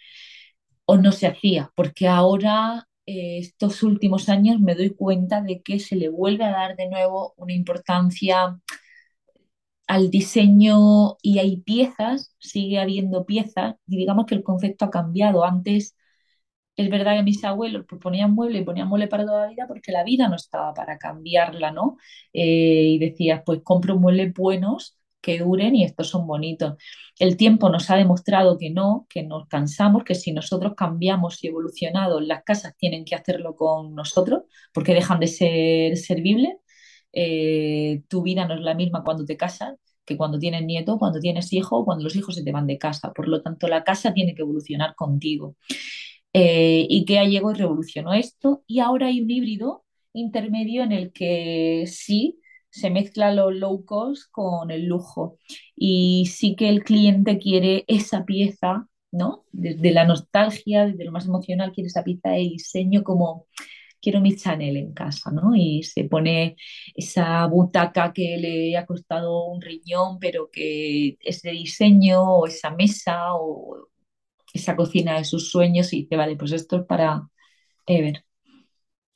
o 0.85 0.97
no 0.97 1.11
se 1.11 1.27
hacía, 1.27 1.71
porque 1.75 2.07
ahora, 2.07 2.87
eh, 3.05 3.39
estos 3.39 3.83
últimos 3.83 4.29
años, 4.29 4.59
me 4.59 4.75
doy 4.75 4.91
cuenta 4.95 5.41
de 5.41 5.61
que 5.61 5.79
se 5.79 5.95
le 5.95 6.09
vuelve 6.09 6.45
a 6.45 6.51
dar 6.51 6.75
de 6.75 6.89
nuevo 6.89 7.33
una 7.37 7.53
importancia 7.53 8.59
al 9.87 10.09
diseño 10.09 11.17
y 11.21 11.39
hay 11.39 11.57
piezas, 11.57 12.33
sigue 12.39 12.79
habiendo 12.79 13.25
piezas, 13.25 13.75
y 13.87 13.97
digamos 13.97 14.25
que 14.25 14.35
el 14.35 14.43
concepto 14.43 14.85
ha 14.85 14.89
cambiado. 14.91 15.45
Antes 15.45 15.95
es 16.75 16.89
verdad 16.89 17.17
que 17.17 17.23
mis 17.23 17.43
abuelos 17.43 17.85
pues, 17.87 18.01
ponían 18.01 18.33
mueble 18.33 18.59
y 18.59 18.63
ponían 18.63 18.87
mueble 18.87 19.07
para 19.07 19.25
toda 19.25 19.43
la 19.45 19.49
vida 19.49 19.67
porque 19.67 19.91
la 19.91 20.03
vida 20.03 20.27
no 20.27 20.35
estaba 20.35 20.73
para 20.73 20.97
cambiarla, 20.97 21.71
¿no? 21.71 21.97
Eh, 22.33 22.83
y 22.95 22.99
decías, 22.99 23.41
pues 23.45 23.61
compro 23.63 23.97
muebles 23.97 24.33
buenos 24.33 24.97
que 25.21 25.39
duren 25.39 25.75
y 25.75 25.83
estos 25.83 26.09
son 26.09 26.27
bonitos. 26.27 26.75
El 27.17 27.37
tiempo 27.37 27.69
nos 27.69 27.89
ha 27.89 27.95
demostrado 27.95 28.57
que 28.57 28.69
no, 28.69 29.07
que 29.09 29.23
nos 29.23 29.47
cansamos, 29.47 30.03
que 30.03 30.15
si 30.15 30.31
nosotros 30.33 30.73
cambiamos 30.77 31.43
y 31.43 31.47
evolucionado, 31.47 32.19
las 32.19 32.43
casas 32.43 32.75
tienen 32.77 33.05
que 33.05 33.15
hacerlo 33.15 33.55
con 33.55 33.95
nosotros 33.95 34.43
porque 34.73 34.93
dejan 34.93 35.19
de 35.19 35.27
ser 35.27 35.97
servibles. 35.97 36.55
Eh, 37.13 38.03
tu 38.09 38.21
vida 38.23 38.45
no 38.47 38.55
es 38.55 38.61
la 38.61 38.73
misma 38.75 39.03
cuando 39.03 39.25
te 39.25 39.37
casas 39.37 39.75
que 40.05 40.17
cuando 40.17 40.37
tienes 40.39 40.63
nieto, 40.63 40.97
cuando 40.99 41.19
tienes 41.19 41.51
hijo, 41.53 41.83
cuando 41.85 42.03
los 42.03 42.15
hijos 42.15 42.35
se 42.35 42.43
te 42.43 42.51
van 42.51 42.67
de 42.67 42.77
casa. 42.77 43.11
Por 43.13 43.27
lo 43.27 43.41
tanto, 43.41 43.67
la 43.67 43.83
casa 43.83 44.13
tiene 44.13 44.35
que 44.35 44.43
evolucionar 44.43 44.95
contigo. 44.95 45.55
Eh, 46.37 46.85
IKEA 46.89 47.23
llegó 47.23 47.51
y 47.51 47.55
revolucionó 47.55 48.13
esto 48.13 48.61
y 48.67 48.79
ahora 48.79 49.07
hay 49.07 49.21
un 49.21 49.31
híbrido 49.31 49.85
intermedio 50.11 50.83
en 50.83 50.91
el 50.91 51.13
que 51.13 51.85
sí 51.87 52.41
se 52.69 52.89
mezcla 52.89 53.31
lo 53.33 53.51
low 53.51 53.85
cost 53.85 54.29
con 54.31 54.69
el 54.69 54.85
lujo 54.85 55.37
y 55.77 56.25
sí 56.25 56.57
que 56.57 56.67
el 56.67 56.83
cliente 56.83 57.37
quiere 57.37 57.85
esa 57.87 58.25
pieza, 58.25 58.89
¿no? 59.13 59.45
Desde 59.53 59.91
la 59.91 60.03
nostalgia, 60.03 60.85
desde 60.85 61.05
lo 61.05 61.13
más 61.13 61.25
emocional, 61.25 61.71
quiere 61.71 61.87
esa 61.87 62.03
pieza 62.03 62.31
de 62.31 62.39
diseño 62.39 63.05
como 63.05 63.47
quiero 64.01 64.19
mi 64.19 64.35
Chanel 64.35 64.75
en 64.75 64.93
casa, 64.93 65.31
¿no? 65.31 65.55
Y 65.55 65.83
se 65.83 66.03
pone 66.03 66.57
esa 66.95 67.45
butaca 67.47 68.11
que 68.11 68.37
le 68.37 68.75
ha 68.75 68.85
costado 68.85 69.45
un 69.45 69.61
riñón, 69.61 70.19
pero 70.19 70.49
que 70.51 71.17
es 71.21 71.41
de 71.43 71.51
diseño, 71.51 72.21
o 72.23 72.47
esa 72.47 72.71
mesa, 72.71 73.35
o 73.35 73.87
esa 74.59 74.75
cocina 74.75 75.17
de 75.17 75.25
sus 75.25 75.49
sueños 75.51 75.93
y 75.93 76.03
dice, 76.03 76.15
vale, 76.17 76.35
pues 76.37 76.51
esto 76.51 76.77
es 76.77 76.85
para 76.85 77.27
Ever. 77.87 78.23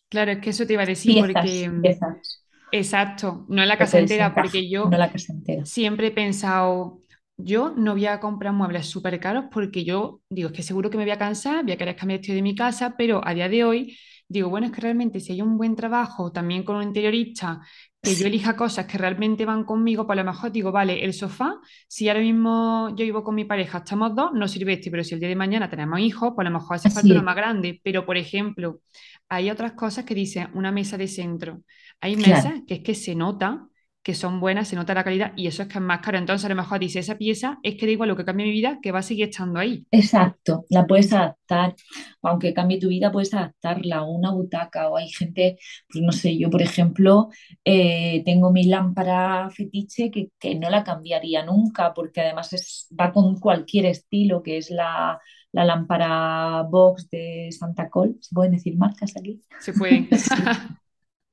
Claro, 0.10 0.32
es 0.32 0.40
que 0.40 0.50
eso 0.50 0.66
te 0.66 0.74
iba 0.74 0.84
a 0.84 0.86
decir 0.86 1.16
porque, 1.16 1.70
Piezas, 1.70 1.70
mm, 1.70 1.82
piezas 1.82 2.44
exacto, 2.72 3.46
no 3.50 3.62
en 3.62 3.68
la 3.70 3.78
casa 3.78 3.98
te 3.98 4.00
entera, 4.00 4.34
porque 4.36 4.70
no 4.84 4.98
yo 4.98 4.98
la 4.98 5.12
casa 5.12 5.34
entera. 5.34 5.64
siempre 5.64 6.08
he 6.08 6.12
pensado, 6.12 7.04
yo 7.38 7.72
no 7.76 7.94
voy 7.94 8.08
a 8.08 8.20
comprar 8.20 8.54
muebles 8.54 8.88
súper 8.88 9.20
caros 9.20 9.46
porque 9.52 9.84
yo 9.86 10.22
digo, 10.30 10.50
es 10.50 10.56
que 10.56 10.64
seguro 10.64 10.90
que 10.90 10.98
me 10.98 11.04
voy 11.04 11.12
a 11.12 11.18
cansar, 11.20 11.64
voy 11.64 11.74
a 11.74 11.78
querer 11.78 11.96
cambiar 11.96 12.18
el 12.18 12.22
estilo 12.22 12.36
de 12.38 12.42
mi 12.44 12.56
casa, 12.56 12.96
pero 12.98 13.22
a 13.26 13.34
día 13.36 13.50
de 13.50 13.64
hoy 13.64 13.98
digo, 14.30 14.50
bueno, 14.50 14.68
es 14.68 14.72
que 14.72 14.82
realmente 14.82 15.20
si 15.20 15.34
hay 15.34 15.42
un 15.42 15.58
buen 15.58 15.76
trabajo 15.76 16.32
también 16.32 16.64
con 16.64 16.76
un 16.76 16.84
interiorista, 16.84 17.62
que 18.02 18.16
yo 18.16 18.28
elija 18.28 18.56
cosas 18.56 18.86
que 18.86 18.98
realmente 18.98 19.44
van 19.44 19.66
conmigo, 19.66 20.06
pues 20.06 20.18
a 20.18 20.24
lo 20.24 20.32
mejor 20.32 20.52
digo, 20.52 20.72
vale, 20.72 21.04
el 21.04 21.14
sofá, 21.14 21.60
si 21.88 22.08
ahora 22.08 22.22
mismo 22.22 22.90
yo 22.96 23.04
vivo 23.04 23.24
con 23.24 23.36
mi 23.36 23.44
pareja, 23.44 23.80
estamos 23.80 24.16
dos, 24.16 24.32
no 24.34 24.48
sirve 24.48 24.74
este, 24.74 24.92
pero 24.92 25.04
si 25.04 25.16
el 25.16 25.20
día 25.20 25.30
de 25.30 25.36
mañana 25.36 25.70
tenemos 25.70 26.00
hijos, 26.00 26.32
pues 26.36 26.46
a 26.48 26.50
lo 26.50 26.60
mejor 26.60 26.76
hace 26.76 26.92
falta 26.92 27.12
uno 27.12 27.24
más 27.24 27.36
grande. 27.36 27.82
Pero, 27.84 28.06
por 28.06 28.18
ejemplo, 28.18 28.82
hay 29.28 29.50
otras 29.50 29.74
cosas 29.74 30.06
que 30.06 30.16
dicen 30.16 30.50
una 30.54 30.72
mesa 30.72 30.98
de 30.98 31.08
centro. 31.08 31.64
Hay 32.00 32.16
claro. 32.16 32.36
mesas 32.36 32.62
que 32.68 32.76
es 32.76 32.80
que 32.82 32.96
se 32.96 33.16
nota 33.16 33.68
que 34.02 34.14
son 34.14 34.40
buenas, 34.40 34.68
se 34.68 34.76
nota 34.76 34.94
la 34.94 35.04
calidad 35.04 35.34
y 35.36 35.48
eso 35.48 35.62
es 35.64 35.68
que 35.68 35.78
es 35.78 35.84
más 35.84 36.00
caro. 36.00 36.18
Entonces, 36.18 36.46
a 36.46 36.50
lo 36.50 36.56
mejor 36.56 36.80
dice, 36.80 37.00
esa 37.00 37.18
pieza 37.18 37.60
es 37.64 37.76
que 37.76 37.86
da 37.86 37.92
igual 37.92 38.10
lo 38.10 38.16
que 38.16 38.26
cambie 38.26 38.46
mi 38.46 38.52
vida, 38.52 38.80
que 38.82 38.92
va 38.92 39.00
a 39.00 39.04
seguir 39.04 39.30
estando 39.30 39.60
ahí. 39.60 39.86
Exacto, 39.92 40.66
la 40.70 40.88
puedes 40.88 41.12
adaptar, 41.12 41.76
aunque 42.22 42.54
cambie 42.54 42.80
tu 42.80 42.88
vida, 42.88 43.12
puedes 43.12 43.34
adaptarla 43.34 43.98
a 43.98 44.06
una 44.06 44.32
butaca 44.32 44.90
o 44.90 44.98
hay 44.98 45.10
gente, 45.10 45.58
pues 45.92 46.04
no 46.04 46.12
sé, 46.12 46.38
yo 46.38 46.50
por 46.50 46.62
ejemplo, 46.62 47.30
eh, 47.66 48.24
tengo 48.26 48.52
mi 48.52 48.64
lámpara 48.66 49.50
fetiche 49.50 50.12
que, 50.12 50.30
que 50.40 50.56
no 50.56 50.70
la 50.70 50.84
cambiaría 50.84 51.46
nunca 51.46 51.94
porque 51.94 52.22
además 52.22 52.54
es, 52.54 52.88
va 53.00 53.12
con 53.12 53.40
cualquier 53.40 53.86
estilo, 53.86 54.42
que 54.44 54.58
es 54.58 54.70
la, 54.70 55.20
la 55.52 55.66
lámpara 55.66 56.64
box 56.70 57.10
de 57.10 57.50
Santa 57.52 57.90
Col, 57.90 58.18
¿se 58.22 58.34
pueden 58.34 58.54
decir 58.54 58.78
marcas 58.78 59.16
aquí? 59.18 59.42
Se 59.60 59.74
pueden. 59.74 60.08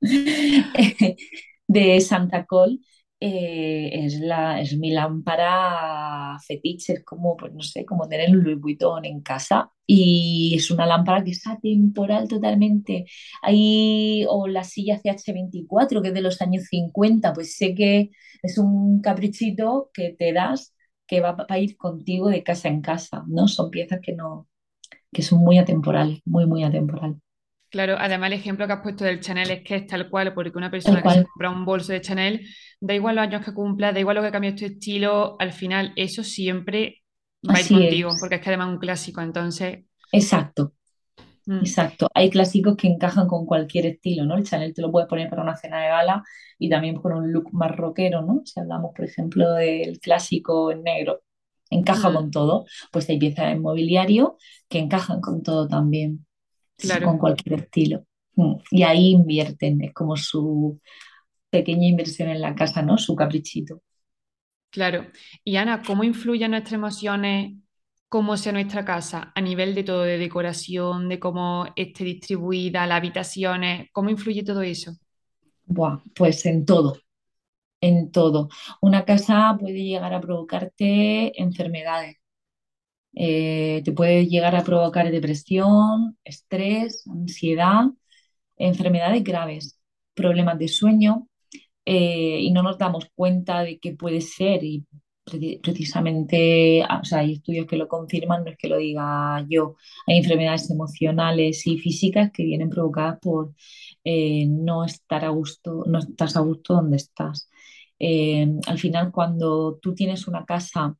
Sí. 0.02 0.64
de 1.80 2.00
Santa 2.00 2.44
Col 2.46 2.80
eh, 3.20 3.90
es, 4.04 4.20
la, 4.20 4.60
es 4.60 4.76
mi 4.78 4.90
lámpara 4.92 6.38
fetiche, 6.46 6.94
es 6.94 7.04
como, 7.04 7.36
pues 7.36 7.52
no 7.54 7.62
sé, 7.62 7.84
como 7.86 8.08
tener 8.08 8.30
un 8.30 8.42
Louis 8.44 8.60
Vuitton 8.60 9.04
en 9.04 9.22
casa 9.22 9.70
y 9.86 10.54
es 10.56 10.70
una 10.70 10.86
lámpara 10.86 11.24
que 11.24 11.30
es 11.30 11.46
atemporal 11.46 12.28
totalmente. 12.28 13.06
Ahí, 13.42 14.24
o 14.28 14.46
la 14.48 14.64
silla 14.64 14.98
CH24, 14.98 16.02
que 16.02 16.08
es 16.08 16.14
de 16.14 16.20
los 16.22 16.40
años 16.42 16.64
50, 16.70 17.32
pues 17.32 17.56
sé 17.56 17.74
que 17.74 18.10
es 18.42 18.58
un 18.58 19.00
caprichito 19.00 19.90
que 19.94 20.10
te 20.18 20.32
das 20.32 20.74
que 21.06 21.20
va 21.20 21.36
a 21.48 21.58
ir 21.58 21.76
contigo 21.76 22.28
de 22.28 22.42
casa 22.42 22.68
en 22.68 22.80
casa, 22.82 23.24
¿no? 23.28 23.46
Son 23.48 23.70
piezas 23.70 24.00
que 24.02 24.12
no, 24.14 24.48
que 25.12 25.22
son 25.22 25.40
muy 25.40 25.58
atemporales, 25.58 26.20
muy, 26.26 26.46
muy 26.46 26.64
atemporales. 26.64 27.18
Claro, 27.76 27.96
además 27.98 28.28
el 28.28 28.38
ejemplo 28.38 28.66
que 28.66 28.72
has 28.72 28.80
puesto 28.80 29.04
del 29.04 29.20
Chanel 29.20 29.50
es 29.50 29.62
que 29.62 29.76
es 29.76 29.86
tal 29.86 30.08
cual, 30.08 30.32
porque 30.32 30.56
una 30.56 30.70
persona 30.70 31.02
que 31.02 31.10
se 31.10 31.24
compra 31.24 31.50
un 31.50 31.66
bolso 31.66 31.92
de 31.92 32.00
Chanel, 32.00 32.48
da 32.80 32.94
igual 32.94 33.16
los 33.16 33.24
años 33.24 33.44
que 33.44 33.52
cumpla, 33.52 33.92
da 33.92 34.00
igual 34.00 34.16
lo 34.16 34.22
que 34.22 34.30
cambie 34.30 34.52
tu 34.52 34.64
estilo, 34.64 35.36
al 35.38 35.52
final 35.52 35.92
eso 35.94 36.24
siempre 36.24 37.02
va 37.46 37.56
a 37.56 37.60
ir 37.60 37.64
así 37.64 37.74
contigo, 37.74 38.08
es. 38.08 38.16
porque 38.18 38.36
es 38.36 38.40
que 38.40 38.48
además 38.48 38.68
es 38.68 38.72
un 38.72 38.78
clásico, 38.78 39.20
entonces, 39.20 39.84
Exacto. 40.10 40.72
mm, 41.44 41.58
Exacto, 41.58 42.08
hay 42.14 42.30
clásicos 42.30 42.76
que 42.78 42.88
encajan 42.88 43.28
con 43.28 43.44
cualquier 43.44 43.84
estilo, 43.84 44.24
¿no? 44.24 44.38
El 44.38 44.44
Chanel 44.44 44.72
te 44.72 44.80
lo 44.80 44.90
puedes 44.90 45.06
poner 45.06 45.28
para 45.28 45.42
una 45.42 45.56
cena 45.56 45.82
de 45.82 45.88
gala 45.88 46.22
y 46.58 46.70
también 46.70 46.96
con 46.96 47.12
un 47.12 47.30
look 47.30 47.52
más 47.52 47.76
rockero, 47.76 48.22
¿no? 48.22 48.40
Si 48.46 48.58
hablamos, 48.58 48.92
por 48.96 49.04
ejemplo, 49.04 49.52
del 49.52 50.00
clásico 50.00 50.70
en 50.72 50.82
negro, 50.82 51.20
encaja 51.70 52.10
mm, 52.10 52.14
con 52.14 52.30
todo. 52.30 52.64
Pues 52.90 53.08
hay 53.10 53.18
piezas 53.18 53.48
de 53.48 53.60
mobiliario 53.60 54.38
que 54.68 54.78
encajan 54.78 55.20
con 55.20 55.42
todo 55.42 55.68
también, 55.68 56.25
con 57.02 57.18
cualquier 57.18 57.60
estilo. 57.62 58.04
Mm, 58.36 58.54
Y 58.70 58.82
ahí 58.84 59.10
invierten, 59.12 59.82
es 59.82 59.92
como 59.94 60.16
su 60.16 60.80
pequeña 61.50 61.86
inversión 61.88 62.30
en 62.30 62.40
la 62.42 62.54
casa, 62.54 62.82
¿no? 62.82 62.98
Su 62.98 63.16
caprichito. 63.16 63.82
claro. 64.70 65.06
Y 65.44 65.56
Ana, 65.56 65.82
¿cómo 65.82 66.04
influyen 66.04 66.50
nuestras 66.52 66.74
emociones, 66.74 67.54
cómo 68.08 68.36
sea 68.36 68.52
nuestra 68.52 68.84
casa, 68.84 69.32
a 69.34 69.40
nivel 69.40 69.74
de 69.74 69.84
todo, 69.84 70.02
de 70.02 70.18
decoración, 70.18 71.08
de 71.08 71.18
cómo 71.20 71.66
esté 71.76 72.04
distribuida, 72.04 72.86
las 72.86 72.98
habitaciones, 72.98 73.88
cómo 73.92 74.10
influye 74.10 74.44
todo 74.44 74.62
eso? 74.62 74.92
Buah, 75.66 76.00
pues 76.14 76.46
en 76.46 76.64
todo, 76.64 76.96
en 77.80 78.12
todo. 78.12 78.48
Una 78.82 79.04
casa 79.04 79.56
puede 79.60 79.84
llegar 79.84 80.14
a 80.14 80.20
provocarte 80.20 81.40
enfermedades 81.42 82.16
Eh, 83.16 83.82
te 83.84 83.92
puede 83.92 84.26
llegar 84.28 84.56
a 84.56 84.64
provocar 84.64 85.10
depresión, 85.10 86.18
estrés, 86.24 87.04
ansiedad, 87.10 87.86
enfermedades 88.56 89.24
graves, 89.24 89.78
problemas 90.14 90.58
de 90.58 90.68
sueño 90.68 91.28
eh, 91.86 92.40
y 92.40 92.50
no 92.52 92.62
nos 92.62 92.78
damos 92.78 93.06
cuenta 93.14 93.62
de 93.62 93.78
qué 93.80 93.92
puede 93.94 94.20
ser 94.22 94.64
y 94.64 94.86
pre- 95.24 95.60
precisamente, 95.62 96.82
ah, 96.88 97.00
o 97.02 97.04
sea, 97.04 97.20
hay 97.20 97.34
estudios 97.34 97.66
que 97.66 97.76
lo 97.76 97.88
confirman, 97.88 98.44
no 98.44 98.50
es 98.52 98.58
que 98.58 98.68
lo 98.68 98.78
diga 98.78 99.44
yo, 99.48 99.76
hay 100.06 100.18
enfermedades 100.18 100.70
emocionales 100.70 101.66
y 101.66 101.78
físicas 101.78 102.30
que 102.32 102.44
vienen 102.44 102.70
provocadas 102.70 103.18
por 103.20 103.54
eh, 104.04 104.46
no 104.48 104.84
estar 104.84 105.24
a 105.24 105.30
gusto, 105.30 105.84
no 105.86 105.98
estás 106.00 106.36
a 106.36 106.40
gusto 106.40 106.74
donde 106.74 106.96
estás. 106.98 107.50
Al 108.66 108.78
final, 108.78 109.10
cuando 109.12 109.78
tú 109.80 109.94
tienes 109.94 110.26
una 110.28 110.44
casa 110.44 110.96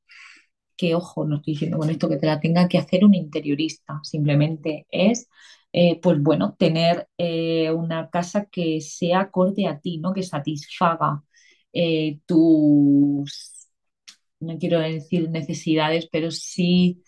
que, 0.77 0.95
ojo, 0.95 1.25
no 1.27 1.37
estoy 1.37 1.55
diciendo 1.55 1.79
con 1.79 1.91
esto 1.91 2.09
que 2.09 2.17
te 2.19 2.27
la 2.27 2.41
tenga 2.41 2.69
que 2.69 2.79
hacer 2.79 3.05
un 3.05 3.15
interiorista, 3.15 4.01
simplemente 4.03 4.87
es, 4.91 5.29
eh, 5.73 6.01
pues 6.01 6.21
bueno, 6.23 6.55
tener 6.59 7.09
eh, 7.19 7.71
una 7.73 8.11
casa 8.11 8.47
que 8.47 8.81
sea 8.81 9.21
acorde 9.21 9.67
a 9.67 9.81
ti, 9.81 9.99
¿no? 9.99 10.13
Que 10.13 10.23
satisfaga 10.23 11.23
eh, 11.73 12.21
tus, 12.27 13.69
no 14.41 14.59
quiero 14.59 14.81
decir 14.81 15.31
necesidades, 15.31 16.09
pero 16.11 16.31
sí 16.31 17.03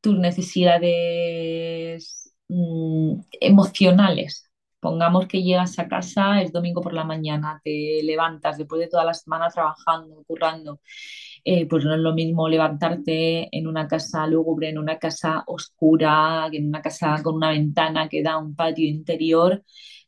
tus 0.00 0.18
necesidades 0.18 2.32
mm, 2.48 3.20
emocionales. 3.40 4.48
Pongamos 4.80 5.26
que 5.28 5.42
llegas 5.42 5.78
a 5.78 5.88
casa, 5.88 6.42
es 6.42 6.52
domingo 6.52 6.80
por 6.82 6.92
la 6.94 7.04
mañana, 7.04 7.60
te 7.64 8.00
levantas 8.02 8.58
después 8.58 8.80
de 8.80 8.88
toda 8.88 9.04
la 9.04 9.14
semana 9.14 9.48
trabajando, 9.48 10.24
currando, 10.26 10.80
eh, 11.44 11.66
pues 11.68 11.84
no 11.84 11.94
es 11.94 12.00
lo 12.00 12.14
mismo 12.14 12.48
levantarte 12.48 13.48
en 13.56 13.66
una 13.66 13.88
casa 13.88 14.26
lúgubre, 14.26 14.68
en 14.68 14.78
una 14.78 14.98
casa 14.98 15.44
oscura, 15.46 16.48
en 16.52 16.68
una 16.68 16.82
casa 16.82 17.20
con 17.22 17.34
una 17.36 17.50
ventana 17.50 18.08
que 18.08 18.22
da 18.22 18.38
un 18.38 18.54
patio 18.54 18.88
interior, 18.88 19.62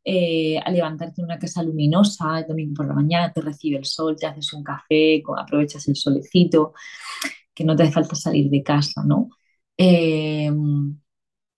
eh, 0.04 0.58
a 0.58 0.70
levantarte 0.70 1.20
en 1.20 1.26
una 1.26 1.38
casa 1.38 1.62
luminosa, 1.62 2.38
el 2.40 2.46
domingo 2.46 2.74
por 2.74 2.86
la 2.88 2.94
mañana 2.94 3.32
te 3.32 3.40
recibe 3.40 3.78
el 3.78 3.84
sol, 3.86 4.16
te 4.18 4.26
haces 4.26 4.52
un 4.52 4.62
café, 4.62 5.22
aprovechas 5.36 5.88
el 5.88 5.96
solecito, 5.96 6.74
que 7.54 7.64
no 7.64 7.76
te 7.76 7.84
hace 7.84 7.92
falta 7.92 8.14
salir 8.16 8.50
de 8.50 8.62
casa, 8.62 9.02
¿no? 9.04 9.30
Eh, 9.76 10.50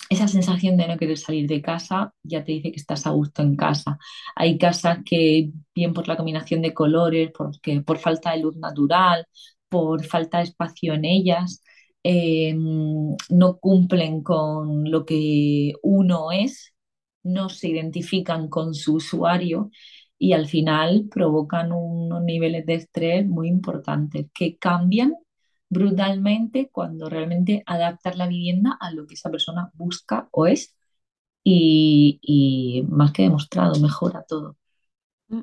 esa 0.08 0.28
sensación 0.28 0.76
de 0.76 0.86
no 0.88 0.96
querer 0.98 1.18
salir 1.18 1.48
de 1.48 1.60
casa 1.62 2.14
ya 2.22 2.44
te 2.44 2.52
dice 2.52 2.70
que 2.70 2.78
estás 2.80 3.06
a 3.06 3.10
gusto 3.10 3.42
en 3.42 3.56
casa. 3.56 3.98
Hay 4.36 4.56
casas 4.58 4.98
que, 5.04 5.50
bien 5.74 5.92
por 5.92 6.06
la 6.08 6.16
combinación 6.16 6.62
de 6.62 6.72
colores, 6.74 7.30
porque, 7.36 7.80
por 7.80 7.98
falta 7.98 8.32
de 8.32 8.38
luz 8.38 8.56
natural, 8.56 9.26
por 9.68 10.04
falta 10.04 10.38
de 10.38 10.44
espacio 10.44 10.94
en 10.94 11.04
ellas, 11.04 11.62
eh, 12.02 12.54
no 12.54 13.58
cumplen 13.58 14.22
con 14.22 14.90
lo 14.90 15.04
que 15.04 15.74
uno 15.82 16.32
es, 16.32 16.74
no 17.22 17.48
se 17.48 17.68
identifican 17.68 18.48
con 18.48 18.74
su 18.74 18.94
usuario 18.94 19.70
y 20.18 20.32
al 20.32 20.46
final 20.46 21.08
provocan 21.10 21.72
unos 21.72 22.22
niveles 22.22 22.64
de 22.66 22.74
estrés 22.74 23.26
muy 23.26 23.48
importantes 23.48 24.26
que 24.34 24.56
cambian 24.58 25.14
brutalmente 25.68 26.70
cuando 26.72 27.08
realmente 27.08 27.62
adaptar 27.66 28.16
la 28.16 28.28
vivienda 28.28 28.76
a 28.80 28.92
lo 28.92 29.06
que 29.06 29.14
esa 29.14 29.30
persona 29.30 29.70
busca 29.74 30.28
o 30.32 30.46
es 30.46 30.74
y, 31.44 32.18
y 32.22 32.84
más 32.90 33.12
que 33.12 33.22
demostrado, 33.24 33.80
mejora 33.80 34.24
todo. 34.28 34.56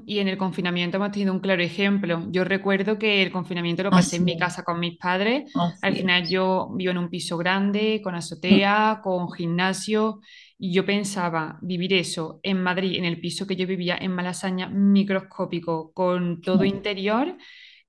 Y 0.05 0.19
en 0.19 0.29
el 0.29 0.37
confinamiento 0.37 0.95
hemos 0.95 1.11
tenido 1.11 1.33
un 1.33 1.41
claro 1.41 1.61
ejemplo. 1.61 2.25
Yo 2.31 2.45
recuerdo 2.45 2.97
que 2.97 3.21
el 3.21 3.31
confinamiento 3.31 3.83
lo 3.83 3.91
pasé 3.91 4.15
en 4.15 4.23
mi 4.23 4.37
casa 4.37 4.63
con 4.63 4.79
mis 4.79 4.97
padres. 4.97 5.51
Al 5.81 5.95
final 5.95 6.27
yo 6.27 6.69
vivo 6.73 6.91
en 6.91 6.97
un 6.97 7.09
piso 7.09 7.37
grande, 7.37 8.01
con 8.01 8.13
Mm, 8.13 8.17
azotea, 8.17 9.01
con 9.03 9.29
gimnasio, 9.31 10.21
y 10.57 10.73
yo 10.73 10.85
pensaba 10.85 11.59
vivir 11.61 11.93
eso 11.93 12.39
en 12.43 12.61
Madrid, 12.63 12.97
en 12.97 13.05
el 13.05 13.19
piso 13.19 13.45
que 13.45 13.57
yo 13.57 13.67
vivía 13.67 13.97
en 13.99 14.13
Malasaña, 14.13 14.69
microscópico, 14.69 15.91
con 15.93 16.39
todo 16.41 16.63
mm. 16.63 16.65
interior, 16.65 17.37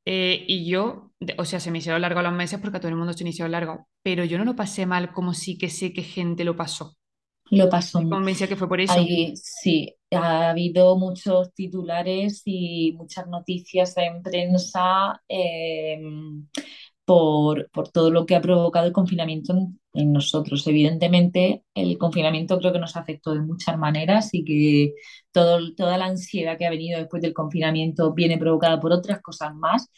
eh, 0.05 0.45
y 0.49 0.69
yo, 0.69 1.13
o 1.39 1.45
sea, 1.45 1.61
se 1.61 1.71
me 1.71 1.79
hicieron 1.79 2.03
largos 2.03 2.25
los 2.25 2.33
meses 2.33 2.59
porque 2.61 2.79
a 2.79 2.81
todo 2.81 2.91
el 2.91 2.97
mundo 2.97 3.13
se 3.13 3.25
me 3.25 3.31
hicieron 3.31 3.53
largos, 3.53 3.81
pero 4.03 4.25
yo 4.25 4.37
no 4.39 4.45
lo 4.45 4.57
pasé 4.57 4.87
mal 4.87 5.13
como 5.13 5.33
sí 5.33 5.57
que 5.57 5.71
sé 5.71 5.93
que 5.93 6.03
gente 6.03 6.45
lo 6.45 6.57
pasó. 6.57 6.97
Lo 7.51 7.69
pasó. 7.69 7.99
Estoy 7.99 8.11
convencida 8.11 8.49
que 8.49 8.57
fue 8.57 8.69
por 8.69 8.81
eso. 8.81 8.95
Sí, 9.35 9.95
ha 10.11 10.51
habido 10.51 10.97
muchos 10.97 11.53
titulares 11.55 12.43
y 12.45 12.93
muchas 12.97 13.27
noticias 13.27 13.97
en 13.97 14.23
prensa 14.23 15.23
eh, 15.29 16.01
por, 17.05 17.71
por 17.71 17.89
todo 17.91 18.11
lo 18.11 18.25
que 18.27 18.35
ha 18.35 18.41
provocado 18.41 18.87
el 18.87 18.93
confinamiento 18.93 19.53
en, 19.53 19.81
en 19.93 20.13
nosotros. 20.13 20.67
Evidentemente, 20.67 21.65
el 21.75 21.99
confinamiento 21.99 22.59
creo 22.59 22.73
que 22.73 22.79
nos 22.79 22.97
afectó 22.97 23.35
de 23.35 23.41
muchas 23.41 23.77
maneras 23.79 24.31
y 24.33 24.45
que 24.45 24.95
todo, 25.33 25.75
toda 25.75 25.99
la 25.99 26.07
ansiedad 26.07 26.57
que 26.59 26.67
ha 26.67 26.71
venido 26.71 26.99
después 26.99 27.23
del 27.23 27.35
confinamiento 27.35 28.15
viene 28.15 28.39
provocada 28.39 28.81
por 28.81 28.93
otras 28.93 29.21
cosas 29.21 29.55
más, 29.55 29.91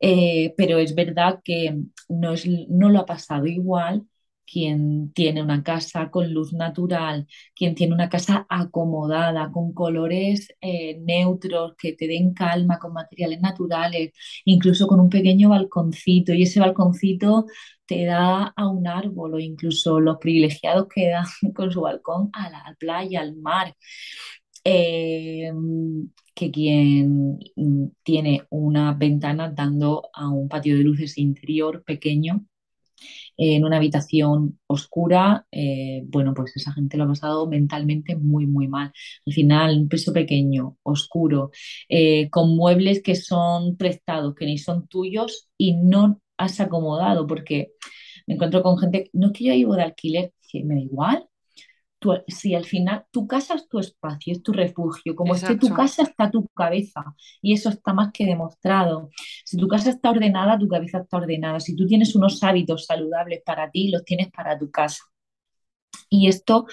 eh, 0.00 0.54
pero 0.56 0.78
es 0.78 0.94
verdad 0.94 1.40
que 1.44 1.76
no, 2.08 2.32
es, 2.34 2.46
no 2.68 2.90
lo 2.90 3.00
ha 3.00 3.06
pasado 3.06 3.46
igual 3.46 4.04
quien 4.50 5.12
tiene 5.12 5.42
una 5.42 5.62
casa 5.62 6.10
con 6.10 6.32
luz 6.32 6.52
natural, 6.52 7.26
quien 7.54 7.74
tiene 7.74 7.94
una 7.94 8.08
casa 8.08 8.46
acomodada, 8.48 9.50
con 9.52 9.72
colores 9.72 10.48
eh, 10.60 10.98
neutros 11.00 11.74
que 11.78 11.92
te 11.94 12.08
den 12.08 12.34
calma, 12.34 12.78
con 12.78 12.92
materiales 12.92 13.40
naturales, 13.40 14.12
incluso 14.44 14.86
con 14.86 15.00
un 15.00 15.08
pequeño 15.10 15.50
balconcito 15.50 16.32
y 16.32 16.42
ese 16.42 16.60
balconcito 16.60 17.46
te 17.86 18.04
da 18.04 18.52
a 18.56 18.68
un 18.68 18.86
árbol 18.86 19.34
o 19.34 19.38
incluso 19.38 20.00
los 20.00 20.18
privilegiados 20.18 20.86
que 20.88 21.08
dan 21.10 21.24
con 21.54 21.70
su 21.72 21.80
balcón 21.82 22.30
a 22.32 22.50
la 22.50 22.76
playa, 22.78 23.20
al 23.20 23.36
mar. 23.36 23.74
Eh, 24.64 25.50
que 26.34 26.50
quien 26.50 27.38
tiene 28.02 28.44
una 28.50 28.94
ventana 28.94 29.50
dando 29.50 30.10
a 30.12 30.28
un 30.30 30.48
patio 30.48 30.76
de 30.76 30.84
luces 30.84 31.18
interior 31.18 31.82
pequeño 31.84 32.46
en 33.36 33.64
una 33.64 33.76
habitación 33.76 34.58
oscura, 34.66 35.46
eh, 35.50 36.02
bueno, 36.06 36.34
pues 36.34 36.56
esa 36.56 36.72
gente 36.72 36.96
lo 36.96 37.04
ha 37.04 37.08
pasado 37.08 37.46
mentalmente 37.48 38.16
muy, 38.16 38.46
muy 38.46 38.68
mal. 38.68 38.92
Al 39.26 39.32
final, 39.32 39.78
un 39.78 39.88
piso 39.88 40.12
pequeño, 40.12 40.76
oscuro, 40.82 41.50
eh, 41.88 42.28
con 42.30 42.56
muebles 42.56 43.02
que 43.02 43.16
son 43.16 43.76
prestados, 43.76 44.34
que 44.34 44.46
ni 44.46 44.58
son 44.58 44.86
tuyos 44.88 45.48
y 45.56 45.74
no 45.76 46.20
has 46.36 46.60
acomodado, 46.60 47.26
porque 47.26 47.72
me 48.26 48.34
encuentro 48.34 48.62
con 48.62 48.78
gente, 48.78 49.10
no 49.12 49.28
es 49.28 49.32
que 49.32 49.44
yo 49.44 49.52
vivo 49.54 49.74
de 49.74 49.82
alquiler, 49.82 50.32
me 50.64 50.74
da 50.74 50.80
igual, 50.80 51.29
si 52.28 52.54
al 52.54 52.64
final 52.64 53.04
tu 53.10 53.26
casa 53.26 53.54
es 53.54 53.68
tu 53.68 53.78
espacio, 53.78 54.32
es 54.32 54.42
tu 54.42 54.52
refugio, 54.52 55.14
como 55.14 55.34
esté 55.34 55.56
tu 55.56 55.68
casa 55.68 56.02
está 56.02 56.30
tu 56.30 56.46
cabeza 56.48 57.04
y 57.42 57.52
eso 57.52 57.68
está 57.68 57.92
más 57.92 58.12
que 58.12 58.24
demostrado. 58.24 59.10
Si 59.44 59.56
tu 59.56 59.68
casa 59.68 59.90
está 59.90 60.10
ordenada, 60.10 60.58
tu 60.58 60.68
cabeza 60.68 60.98
está 60.98 61.18
ordenada. 61.18 61.60
Si 61.60 61.76
tú 61.76 61.86
tienes 61.86 62.14
unos 62.14 62.42
hábitos 62.42 62.86
saludables 62.86 63.42
para 63.44 63.70
ti, 63.70 63.90
los 63.90 64.04
tienes 64.04 64.30
para 64.30 64.58
tu 64.58 64.70
casa. 64.70 65.04
Y 66.12 66.26
esto 66.28 66.66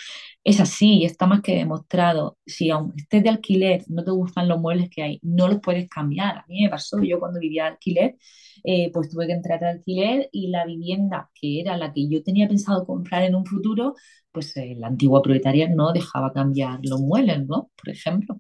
es 0.43 0.59
así, 0.59 1.05
está 1.05 1.27
más 1.27 1.41
que 1.41 1.55
demostrado. 1.55 2.37
Si 2.45 2.71
aún 2.71 2.93
estés 2.97 3.23
de 3.23 3.29
alquiler, 3.29 3.83
no 3.87 4.03
te 4.03 4.11
gustan 4.11 4.47
los 4.47 4.59
muebles 4.59 4.89
que 4.89 5.03
hay, 5.03 5.19
no 5.21 5.47
los 5.47 5.59
puedes 5.61 5.87
cambiar. 5.89 6.39
A 6.39 6.45
mí 6.47 6.63
me 6.63 6.69
pasó, 6.69 7.01
yo 7.03 7.19
cuando 7.19 7.39
vivía 7.39 7.65
de 7.65 7.69
alquiler, 7.69 8.15
eh, 8.63 8.89
pues 8.91 9.09
tuve 9.09 9.27
que 9.27 9.33
entrar 9.33 9.63
al 9.63 9.77
alquiler 9.77 10.29
y 10.31 10.47
la 10.49 10.65
vivienda 10.65 11.29
que 11.39 11.61
era 11.61 11.77
la 11.77 11.93
que 11.93 12.09
yo 12.09 12.23
tenía 12.23 12.47
pensado 12.47 12.85
comprar 12.85 13.23
en 13.23 13.35
un 13.35 13.45
futuro, 13.45 13.95
pues 14.37 14.55
eh, 14.57 14.75
la 14.77 14.85
antigua 14.87 15.23
propietaria 15.23 15.67
no 15.67 15.91
dejaba 15.91 16.31
cambiar 16.31 16.79
los 16.83 16.99
muebles, 17.01 17.47
¿no? 17.47 17.71
Por 17.75 17.89
ejemplo, 17.89 18.39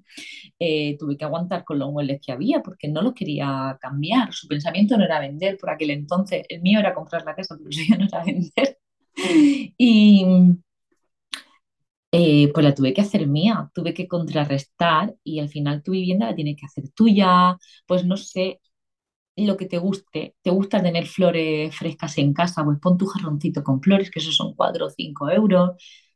eh, 0.59 0.95
tuve 0.99 1.17
que 1.17 1.25
aguantar 1.25 1.63
con 1.63 1.79
los 1.79 1.91
muebles 1.91 2.21
que 2.23 2.31
había 2.31 2.61
porque 2.61 2.87
no 2.87 3.01
los 3.01 3.13
quería 3.15 3.77
cambiar. 3.81 4.31
Su 4.33 4.47
pensamiento 4.47 4.95
no 4.97 5.05
era 5.05 5.19
vender 5.19 5.57
por 5.57 5.71
aquel 5.71 5.89
entonces, 5.91 6.43
el 6.49 6.61
mío 6.61 6.79
era 6.79 6.93
comprar 6.93 7.25
la 7.25 7.35
casa, 7.35 7.57
pero 7.57 7.69
yo 7.71 7.97
no 7.97 8.05
era 8.05 8.23
vender. 8.23 8.77
Y 9.79 10.25
eh, 12.11 12.51
pues 12.53 12.63
la 12.65 12.73
tuve 12.73 12.93
que 12.93 13.01
hacer 13.01 13.27
mía, 13.27 13.69
tuve 13.73 13.93
que 13.93 14.07
contrarrestar 14.07 15.13
y 15.23 15.39
al 15.39 15.49
final 15.49 15.83
tu 15.83 15.91
vivienda 15.91 16.27
la 16.27 16.35
tienes 16.35 16.55
que 16.59 16.65
hacer 16.65 16.89
tuya, 16.91 17.57
pues 17.85 18.05
no 18.05 18.17
sé, 18.17 18.61
lo 19.45 19.57
que 19.57 19.65
te 19.67 19.77
guste, 19.77 20.35
te 20.41 20.49
gusta 20.49 20.81
tener 20.81 21.05
flores 21.05 21.75
frescas 21.75 22.17
en 22.17 22.33
casa, 22.33 22.63
pues 22.63 22.79
pon 22.81 22.97
tu 22.97 23.05
jarroncito 23.05 23.63
con 23.63 23.81
flores, 23.81 24.09
que 24.11 24.19
eso 24.19 24.31
son 24.31 24.55
4 24.55 24.87
o 24.87 24.89
5 24.89 25.29
euros. 25.29 25.71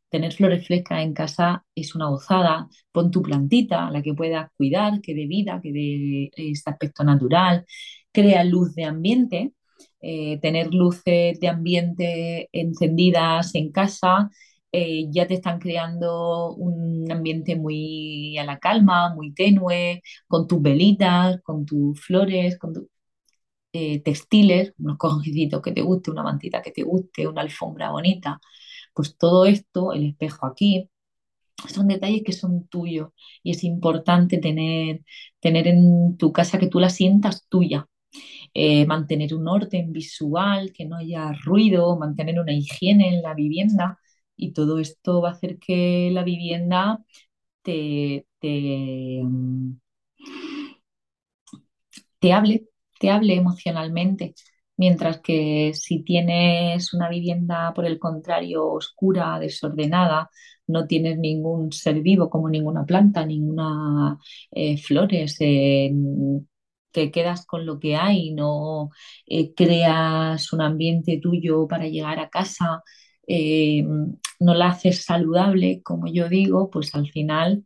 Tener 0.08 0.32
flores 0.32 0.66
frescas 0.66 1.02
en 1.02 1.14
casa 1.14 1.64
es 1.74 1.94
una 1.94 2.08
gozada. 2.08 2.68
Pon 2.92 3.10
tu 3.10 3.22
plantita, 3.22 3.90
la 3.90 4.02
que 4.02 4.14
puedas 4.14 4.50
cuidar, 4.56 5.00
que 5.00 5.14
dé 5.14 5.26
vida, 5.26 5.60
que 5.62 5.72
dé 5.72 6.30
este 6.36 6.70
aspecto 6.70 7.04
natural. 7.04 7.64
Crea 8.12 8.44
luz 8.44 8.74
de 8.74 8.84
ambiente. 8.84 9.52
Eh, 10.00 10.38
tener 10.40 10.74
luces 10.74 11.38
de 11.40 11.48
ambiente 11.48 12.48
encendidas 12.52 13.54
en 13.54 13.70
casa 13.70 14.30
eh, 14.72 15.06
ya 15.10 15.26
te 15.26 15.34
están 15.34 15.58
creando 15.58 16.54
un 16.54 17.10
ambiente 17.12 17.56
muy 17.56 18.38
a 18.38 18.44
la 18.44 18.58
calma, 18.58 19.14
muy 19.14 19.34
tenue, 19.34 20.02
con 20.26 20.46
tus 20.46 20.62
velitas, 20.62 21.40
con 21.42 21.66
tus 21.66 22.00
flores, 22.00 22.58
con 22.58 22.72
tus 22.72 22.84
eh, 23.72 24.02
textiles, 24.02 24.74
unos 24.78 24.98
cojincitos 24.98 25.62
que 25.62 25.72
te 25.72 25.82
guste, 25.82 26.10
una 26.10 26.22
mantita 26.22 26.62
que 26.62 26.72
te 26.72 26.82
guste, 26.82 27.26
una 27.28 27.42
alfombra 27.42 27.90
bonita. 27.90 28.40
Pues 28.94 29.16
todo 29.18 29.46
esto, 29.46 29.92
el 29.92 30.04
espejo 30.06 30.46
aquí, 30.46 30.90
son 31.68 31.88
detalles 31.88 32.22
que 32.24 32.32
son 32.32 32.66
tuyos 32.68 33.10
y 33.42 33.52
es 33.52 33.64
importante 33.64 34.38
tener, 34.38 35.02
tener 35.40 35.68
en 35.68 36.16
tu 36.16 36.32
casa 36.32 36.58
que 36.58 36.66
tú 36.68 36.80
la 36.80 36.90
sientas 36.90 37.46
tuya. 37.48 37.86
Eh, 38.54 38.86
mantener 38.86 39.34
un 39.34 39.48
orden 39.48 39.92
visual, 39.92 40.72
que 40.74 40.86
no 40.86 40.96
haya 40.96 41.32
ruido, 41.44 41.96
mantener 41.98 42.40
una 42.40 42.52
higiene 42.54 43.14
en 43.16 43.22
la 43.22 43.34
vivienda 43.34 43.98
y 44.36 44.52
todo 44.52 44.78
esto 44.80 45.22
va 45.22 45.30
a 45.30 45.32
hacer 45.32 45.58
que 45.58 46.10
la 46.12 46.24
vivienda 46.24 47.00
te, 47.62 48.26
te, 48.40 49.20
mm, 49.24 49.72
te 52.20 52.32
hable, 52.32 52.68
emocionalmente. 53.10 54.34
Mientras 54.76 55.20
que 55.20 55.72
si 55.74 56.02
tienes 56.02 56.94
una 56.94 57.08
vivienda, 57.08 57.72
por 57.74 57.84
el 57.86 57.98
contrario, 57.98 58.66
oscura, 58.68 59.38
desordenada, 59.38 60.30
no 60.66 60.86
tienes 60.86 61.18
ningún 61.18 61.72
ser 61.72 62.00
vivo 62.00 62.30
como 62.30 62.48
ninguna 62.48 62.84
planta, 62.86 63.24
ninguna 63.26 64.18
eh, 64.50 64.78
flores, 64.78 65.36
te 66.90 67.10
quedas 67.10 67.46
con 67.46 67.64
lo 67.66 67.78
que 67.80 67.96
hay, 67.96 68.32
no 68.34 68.90
eh, 69.26 69.54
creas 69.54 70.52
un 70.52 70.60
ambiente 70.62 71.18
tuyo 71.22 71.66
para 71.68 71.86
llegar 71.88 72.18
a 72.20 72.28
casa, 72.28 72.82
eh, 73.26 73.82
no 74.40 74.54
la 74.54 74.68
haces 74.68 75.04
saludable, 75.04 75.82
como 75.82 76.06
yo 76.08 76.28
digo, 76.28 76.70
pues 76.70 76.94
al 76.94 77.08
final 77.10 77.64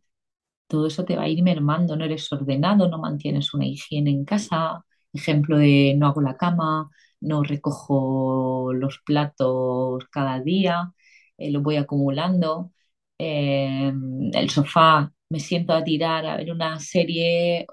todo 0.69 0.87
eso 0.89 1.05
te 1.05 1.17
va 1.17 1.25
a 1.25 1.29
ir 1.29 1.43
mermando, 1.43 1.97
no 1.97 2.05
eres 2.05 2.33
ordenado, 2.33 2.89
no 2.89 2.99
mantienes 2.99 3.55
una 3.55 3.67
higiene 3.67 4.11
en 4.11 4.25
casa, 4.25 4.85
ejemplo 5.17 5.59
de 5.59 5.95
no 5.99 6.07
hago 6.09 6.21
la 6.21 6.37
cama, 6.37 6.91
no 7.21 7.43
recojo 7.43 8.73
los 8.75 9.01
platos 9.05 10.05
cada 10.11 10.41
día, 10.41 10.93
eh, 11.39 11.51
lo 11.51 11.63
voy 11.63 11.77
acumulando, 11.77 12.73
eh, 13.19 13.93
el 14.35 14.51
sofá, 14.51 15.13
me 15.31 15.41
siento 15.41 15.73
a 15.73 15.85
tirar 15.85 16.27
a 16.27 16.37
ver 16.37 16.53
una 16.53 16.79
serie, 16.81 17.67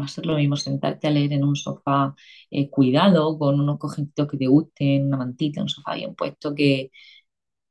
va 0.00 0.04
a 0.04 0.08
ser 0.08 0.26
lo 0.26 0.36
mismo 0.36 0.56
sentarte 0.56 1.06
a 1.06 1.10
leer 1.10 1.32
en 1.32 1.44
un 1.44 1.56
sofá 1.56 2.14
eh, 2.50 2.68
cuidado, 2.70 3.38
con 3.38 3.60
unos 3.60 3.78
cojitos 3.78 4.28
que 4.28 4.36
te 4.36 4.46
gusten, 4.46 5.06
una 5.06 5.16
mantita, 5.18 5.62
un 5.62 5.68
sofá 5.68 5.94
bien 5.94 6.14
puesto, 6.14 6.54
que 6.54 6.90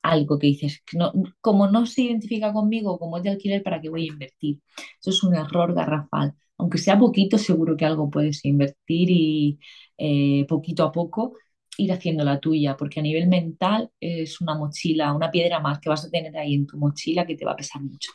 algo 0.04 0.40
que 0.40 0.48
dices, 0.48 0.84
no, 0.94 1.14
como 1.42 1.68
no 1.70 1.86
se 1.88 2.04
identifica 2.04 2.54
conmigo, 2.54 3.00
como 3.00 3.18
es 3.18 3.24
de 3.24 3.32
alquiler, 3.32 3.64
¿para 3.64 3.82
qué 3.82 3.90
voy 3.90 4.06
a 4.06 4.14
invertir? 4.14 4.62
Eso 5.02 5.12
es 5.12 5.24
un 5.24 5.36
error 5.36 5.74
garrafal. 5.76 6.36
Aunque 6.58 6.78
sea 6.78 6.98
poquito, 6.98 7.38
seguro 7.38 7.76
que 7.76 7.86
algo 7.86 8.10
puedes 8.10 8.44
invertir 8.46 9.10
y 9.12 9.60
eh, 9.98 10.46
poquito 10.48 10.84
a 10.84 10.92
poco 10.92 11.38
ir 11.78 11.92
haciendo 11.92 12.24
la 12.24 12.40
tuya, 12.40 12.78
porque 12.78 13.00
a 13.00 13.04
nivel 13.04 13.28
mental 13.28 13.92
es 14.00 14.40
una 14.42 14.56
mochila, 14.56 15.14
una 15.14 15.32
piedra 15.32 15.60
más 15.60 15.80
que 15.80 15.90
vas 15.90 16.06
a 16.06 16.10
tener 16.10 16.38
ahí 16.38 16.54
en 16.54 16.66
tu 16.66 16.78
mochila 16.78 17.26
que 17.26 17.36
te 17.36 17.46
va 17.46 17.52
a 17.52 17.56
pesar 17.58 17.82
mucho. 17.82 18.12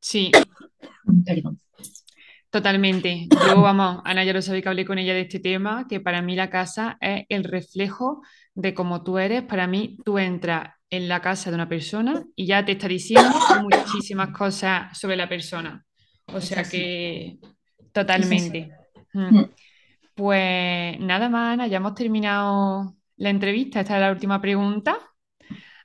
Sí. 0.00 0.30
Perdón. 1.24 1.60
Totalmente. 2.50 3.28
Yo, 3.30 3.60
vamos, 3.62 4.00
Ana 4.04 4.24
ya 4.24 4.32
lo 4.32 4.42
sabía 4.42 4.62
que 4.62 4.68
hablé 4.68 4.84
con 4.84 4.98
ella 4.98 5.14
de 5.14 5.22
este 5.22 5.40
tema, 5.40 5.86
que 5.88 6.00
para 6.00 6.22
mí 6.22 6.34
la 6.36 6.48
casa 6.48 6.96
es 7.00 7.24
el 7.28 7.44
reflejo 7.44 8.22
de 8.54 8.72
cómo 8.74 9.02
tú 9.02 9.18
eres. 9.18 9.42
Para 9.42 9.66
mí, 9.66 9.98
tú 10.04 10.18
entras 10.18 10.70
en 10.88 11.08
la 11.08 11.20
casa 11.20 11.50
de 11.50 11.56
una 11.56 11.68
persona 11.68 12.24
y 12.34 12.46
ya 12.46 12.64
te 12.64 12.72
está 12.72 12.88
diciendo 12.88 13.30
muchísimas 13.62 14.30
cosas 14.30 14.98
sobre 14.98 15.16
la 15.16 15.28
persona. 15.28 15.84
O 16.32 16.40
sea 16.40 16.64
que, 16.64 17.38
totalmente. 17.92 18.70
Mm. 19.12 19.38
Mm. 19.38 19.50
Pues 20.14 20.98
nada 21.00 21.28
más, 21.28 21.54
Ana, 21.54 21.66
ya 21.66 21.76
hemos 21.76 21.94
terminado 21.94 22.96
la 23.16 23.30
entrevista. 23.30 23.80
Esta 23.80 23.96
es 23.96 24.00
la 24.00 24.10
última 24.12 24.40
pregunta. 24.40 24.98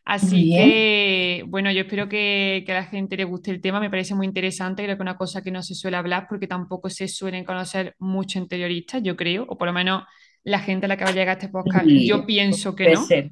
Así 0.04 0.52
que, 0.52 1.44
bueno, 1.48 1.72
yo 1.72 1.82
espero 1.82 2.10
que, 2.10 2.66
a 2.68 2.74
la 2.74 2.86
gente 2.86 3.16
le 3.16 3.24
guste 3.24 3.52
el 3.52 3.62
tema, 3.62 3.80
me 3.80 3.90
parece 3.90 4.16
muy 4.16 4.26
interesante, 4.26 4.84
creo 4.84 4.96
que 4.96 5.04
es 5.04 5.08
una 5.08 5.18
cosa 5.18 5.44
que 5.44 5.52
no 5.52 5.62
se 5.62 5.76
suele 5.76 5.96
hablar 5.96 6.26
porque 6.28 6.48
tampoco 6.48 6.90
se 6.90 7.08
suelen 7.08 7.46
conocer 7.46 7.96
mucho 8.00 8.40
interioristas, 8.40 9.04
yo 9.04 9.16
creo, 9.16 9.46
o 9.48 9.58
por 9.58 9.68
lo 9.68 9.74
menos 9.74 10.04
la 10.44 10.60
gente 10.60 10.86
a 10.86 10.90
la 10.90 10.98
que 10.98 11.04
va 11.04 11.12
a 11.12 11.14
llegar 11.14 11.38
este 11.38 11.50
podcast, 11.50 11.86
yo 11.86 12.26
pienso 12.26 12.76
que 12.76 12.86
puede 12.86 12.96
no. 12.96 13.06
Ser. 13.06 13.32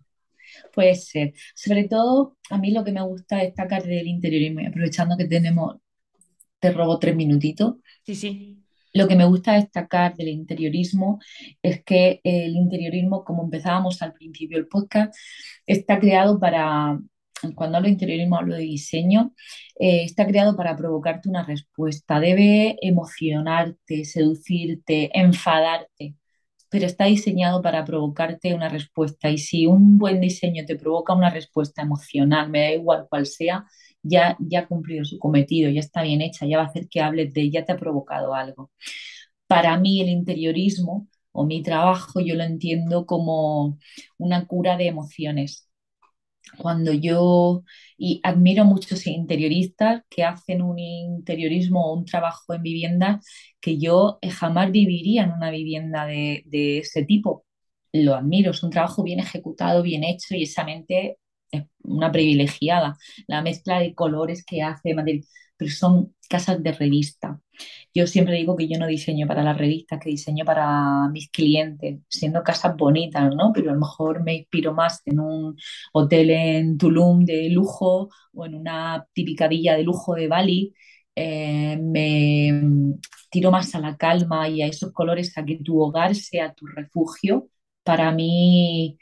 Puede 0.74 0.96
ser. 0.96 1.34
Sobre 1.56 1.86
todo, 1.86 2.38
a 2.50 2.58
mí 2.58 2.72
lo 2.72 2.84
que 2.84 2.92
me 2.92 3.02
gusta 3.02 3.38
destacar 3.38 3.84
del 3.84 4.08
interiorismo, 4.08 4.62
aprovechando 4.68 5.18
que 5.18 5.26
tenemos, 5.26 5.78
te 6.60 6.72
robo 6.72 7.00
tres 7.00 7.16
minutitos. 7.16 7.76
Sí, 8.06 8.16
sí. 8.16 8.60
Lo 8.94 9.08
que 9.08 9.16
me 9.16 9.26
gusta 9.26 9.54
destacar 9.54 10.16
del 10.16 10.30
interiorismo 10.30 11.20
es 11.62 11.84
que 11.84 12.22
el 12.24 12.56
interiorismo, 12.56 13.24
como 13.24 13.44
empezábamos 13.44 14.02
al 14.02 14.14
principio 14.14 14.58
del 14.58 14.68
podcast, 14.68 15.14
está 15.68 16.00
creado 16.00 16.40
para, 16.40 17.00
cuando 17.56 17.78
hablo 17.78 17.88
de 17.88 17.94
interiorismo 17.94 18.38
hablo 18.38 18.56
de 18.56 18.64
diseño, 18.64 19.34
eh, 19.80 20.04
está 20.04 20.26
creado 20.26 20.56
para 20.56 20.76
provocarte 20.76 21.30
una 21.30 21.44
respuesta, 21.46 22.20
debe 22.20 22.78
emocionarte, 22.82 24.06
seducirte, 24.06 25.12
enfadarte. 25.14 26.16
pero 26.70 26.86
está 26.86 27.06
diseñado 27.06 27.62
para 27.62 27.84
provocarte 27.86 28.54
una 28.54 28.70
respuesta. 28.70 29.30
Y 29.30 29.38
si 29.40 29.66
un 29.68 29.98
buen 29.98 30.22
diseño 30.22 30.66
te 30.66 30.76
provoca 30.76 31.14
una 31.14 31.30
respuesta 31.32 31.82
emocional, 31.84 32.50
me 32.50 32.62
da 32.62 32.72
igual 32.74 33.08
cual 33.10 33.26
sea, 33.26 33.66
ya, 34.04 34.38
ya 34.40 34.62
ha 34.62 34.68
cumplido 34.68 35.06
su 35.06 35.20
cometido, 35.20 35.70
ya 35.72 35.80
está 35.82 36.04
bien 36.04 36.22
hecha, 36.22 36.46
ya 36.46 36.58
va 36.58 36.64
a 36.66 36.68
hacer 36.68 36.88
que 36.90 37.02
hables 37.02 37.34
de, 37.34 37.50
ya 37.52 37.66
te 37.66 37.74
ha 37.74 37.78
provocado 37.78 38.34
algo. 38.36 38.72
Para 39.48 39.78
mí 39.80 40.02
el 40.02 40.10
interiorismo 40.10 41.08
o 41.32 41.46
mi 41.46 41.64
trabajo 41.64 42.20
yo 42.22 42.36
lo 42.36 42.44
entiendo 42.44 43.06
como 43.06 43.80
una 44.18 44.46
cura 44.48 44.78
de 44.78 44.88
emociones. 44.88 45.68
Cuando 46.58 46.92
yo, 46.94 47.64
y 47.98 48.20
admiro 48.24 48.66
muchos 48.66 49.06
interioristas 49.08 50.04
que 50.10 50.24
hacen 50.24 50.62
un 50.64 50.80
interiorismo 50.80 51.86
o 51.86 51.96
un 51.98 52.06
trabajo 52.06 52.54
en 52.54 52.64
vivienda 52.64 53.22
que 53.62 53.78
yo 53.78 54.18
jamás 54.32 54.72
viviría 54.72 55.24
en 55.26 55.32
una 55.34 55.52
vivienda 55.52 56.06
de, 56.08 56.44
de 56.46 56.80
ese 56.80 57.04
tipo. 57.06 57.46
Lo 57.94 58.16
admiro, 58.16 58.52
es 58.52 58.64
un 58.64 58.72
trabajo 58.72 59.04
bien 59.04 59.20
ejecutado, 59.20 59.84
bien 59.84 60.04
hecho 60.04 60.36
y 60.36 60.44
esa 60.44 60.64
mente 60.64 61.18
es 61.52 61.64
una 61.84 62.12
privilegiada. 62.12 62.98
La 63.28 63.42
mezcla 63.42 63.80
de 63.80 63.94
colores 63.96 64.44
que 64.46 64.62
hace, 64.62 64.96
pero 65.58 65.72
son 65.72 66.16
casas 66.30 66.62
de 66.64 66.72
revista. 66.72 67.40
Yo 67.94 68.08
siempre 68.08 68.36
digo 68.36 68.56
que 68.56 68.68
yo 68.68 68.78
no 68.80 68.88
diseño 68.88 69.28
para 69.28 69.44
las 69.44 69.58
revistas, 69.58 70.00
que 70.00 70.10
diseño 70.10 70.46
para 70.46 71.10
mis 71.10 71.30
clientes, 71.32 72.00
siendo 72.08 72.44
casas 72.44 72.76
bonitas, 72.78 73.34
¿no? 73.36 73.52
Pero 73.54 73.72
a 73.72 73.74
lo 73.74 73.80
mejor 73.80 74.24
me 74.24 74.36
inspiro 74.36 74.74
más 74.74 75.02
en 75.06 75.20
un 75.20 75.58
hotel 75.94 76.30
en 76.32 76.78
Tulum 76.78 77.26
de 77.26 77.50
lujo 77.50 78.10
o 78.34 78.46
en 78.46 78.56
una 78.56 79.06
típica 79.14 79.48
villa 79.48 79.76
de 79.76 79.84
lujo 79.84 80.16
de 80.16 80.28
Bali. 80.28 80.74
Eh, 81.16 81.78
me 81.82 82.88
tiro 83.30 83.52
más 83.52 83.76
a 83.76 83.80
la 83.80 83.98
calma 83.98 84.48
y 84.50 84.62
a 84.62 84.68
esos 84.68 84.92
colores, 84.94 85.38
a 85.38 85.46
que 85.46 85.58
tu 85.58 85.80
hogar 85.82 86.16
sea 86.16 86.54
tu 86.54 86.66
refugio. 86.68 87.50
Para 87.84 88.12
mí, 88.12 88.98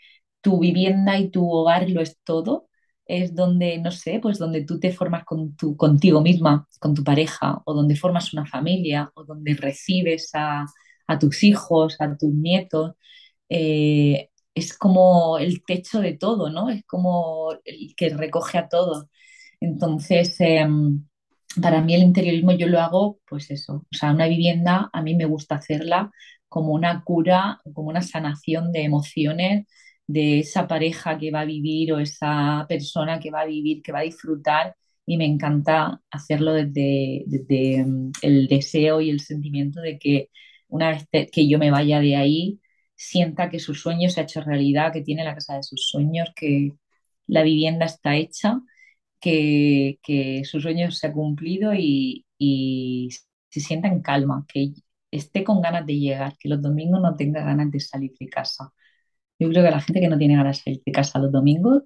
tu 0.48 0.60
vivienda 0.60 1.20
y 1.20 1.30
tu 1.30 1.52
hogar 1.52 1.90
lo 1.90 2.00
es 2.02 2.18
todo 2.24 2.70
es 3.06 3.36
donde, 3.36 3.78
no 3.80 3.92
sé, 3.92 4.20
pues 4.22 4.38
donde 4.40 4.64
tú 4.64 4.80
te 4.80 4.94
formas 4.94 5.26
con 5.26 5.56
tu, 5.58 5.76
contigo 5.76 6.22
misma, 6.22 6.68
con 6.80 6.94
tu 6.94 7.04
pareja, 7.04 7.62
o 7.66 7.74
donde 7.74 7.98
formas 7.98 8.34
una 8.34 8.46
familia, 8.46 9.12
o 9.16 9.26
donde 9.26 9.56
recibes 9.56 10.30
a, 10.34 10.66
tus 11.20 11.44
hijos, 11.44 11.98
a 12.00 12.16
tus 12.18 12.34
nietos. 12.34 12.94
Eh, 13.50 14.30
es 14.56 14.78
como 14.78 15.38
el 15.38 15.64
techo 15.66 16.00
de 16.00 16.14
todo, 16.18 16.50
¿no? 16.50 16.70
Es 16.70 16.84
como 16.86 17.52
el 17.66 17.94
que 17.98 18.10
recoge 18.10 18.58
a 18.58 18.70
todos. 18.70 19.06
Entonces, 19.60 20.40
em, 20.40 21.06
para 21.62 21.82
mí 21.82 21.94
el 21.96 22.04
interiorismo 22.04 22.52
yo 22.54 22.68
lo 22.68 22.80
hago, 22.80 23.20
pues 23.28 23.52
eso, 23.52 23.86
o 23.92 23.98
sea, 23.98 24.12
una 24.12 24.28
vivienda 24.28 24.90
a 24.94 25.02
mí 25.02 25.16
me 25.16 25.26
gusta 25.26 25.56
hacerla 25.56 26.12
como 26.50 26.74
una 26.74 27.04
cura, 27.04 27.62
como 27.74 27.90
una 27.90 28.02
sanación 28.02 28.72
de 28.72 28.84
emociones, 28.84 29.68
de 30.08 30.40
esa 30.40 30.68
pareja 30.68 31.18
que 31.18 31.32
va 31.32 31.42
a 31.42 31.46
vivir 31.46 31.94
o 31.94 32.00
esa 32.00 32.66
persona 32.70 33.20
que 33.20 33.32
va 33.32 33.42
a 33.42 33.46
vivir, 33.46 33.82
que 33.84 33.92
va 33.92 34.00
a 34.00 34.02
disfrutar 34.04 34.76
y 35.06 35.18
me 35.18 35.26
encanta 35.26 36.02
hacerlo 36.12 36.54
desde, 36.54 37.84
mm, 37.86 38.12
el 38.22 38.48
deseo 38.48 39.02
y 39.02 39.10
el 39.10 39.20
sentimiento 39.22 39.82
de 39.82 40.00
que 40.00 40.30
una 40.70 40.90
vez 40.92 41.08
que 41.32 41.48
yo 41.48 41.60
me 41.60 41.72
vaya 41.72 42.00
de 42.00 42.16
ahí, 42.16 42.60
sienta 42.96 43.50
que 43.50 43.60
su 43.60 43.74
sueño 43.76 44.10
se 44.10 44.20
ha 44.22 44.24
hecho 44.24 44.42
realidad, 44.42 44.92
que 44.94 45.02
tiene 45.02 45.24
la 45.24 45.36
casa 45.36 45.56
de 45.56 45.64
sus 45.64 45.88
sueños, 45.90 46.30
que 46.36 46.72
la 47.28 47.44
vivienda 47.44 47.86
está 47.86 48.16
hecha, 48.16 48.60
que, 49.20 50.00
que 50.04 50.44
su 50.46 50.62
sueño 50.62 50.92
se 50.92 51.08
ha 51.08 51.14
cumplido 51.14 51.74
y, 51.74 52.26
y 52.38 53.10
se 53.50 53.60
sienta 53.62 53.88
en 53.88 54.02
calma, 54.02 54.46
que 54.48 54.74
esté 55.12 55.44
con 55.44 55.62
ganas 55.62 55.86
de 55.86 55.98
llegar, 56.00 56.38
que 56.40 56.50
los 56.50 56.62
domingos 56.62 57.02
no 57.02 57.16
tenga 57.16 57.44
ganas 57.44 57.72
de 57.72 57.80
salir 57.80 58.14
de 58.20 58.28
casa. 58.30 58.74
Yo 59.40 59.50
creo 59.50 59.64
que 59.64 59.72
la 59.72 59.82
gente 59.82 60.02
que 60.02 60.10
no 60.10 60.18
tiene 60.18 60.36
ganas 60.36 60.64
de 60.64 60.72
ir 60.72 60.82
de 60.86 60.92
casa 60.92 61.20
los 61.20 61.32
domingos 61.32 61.84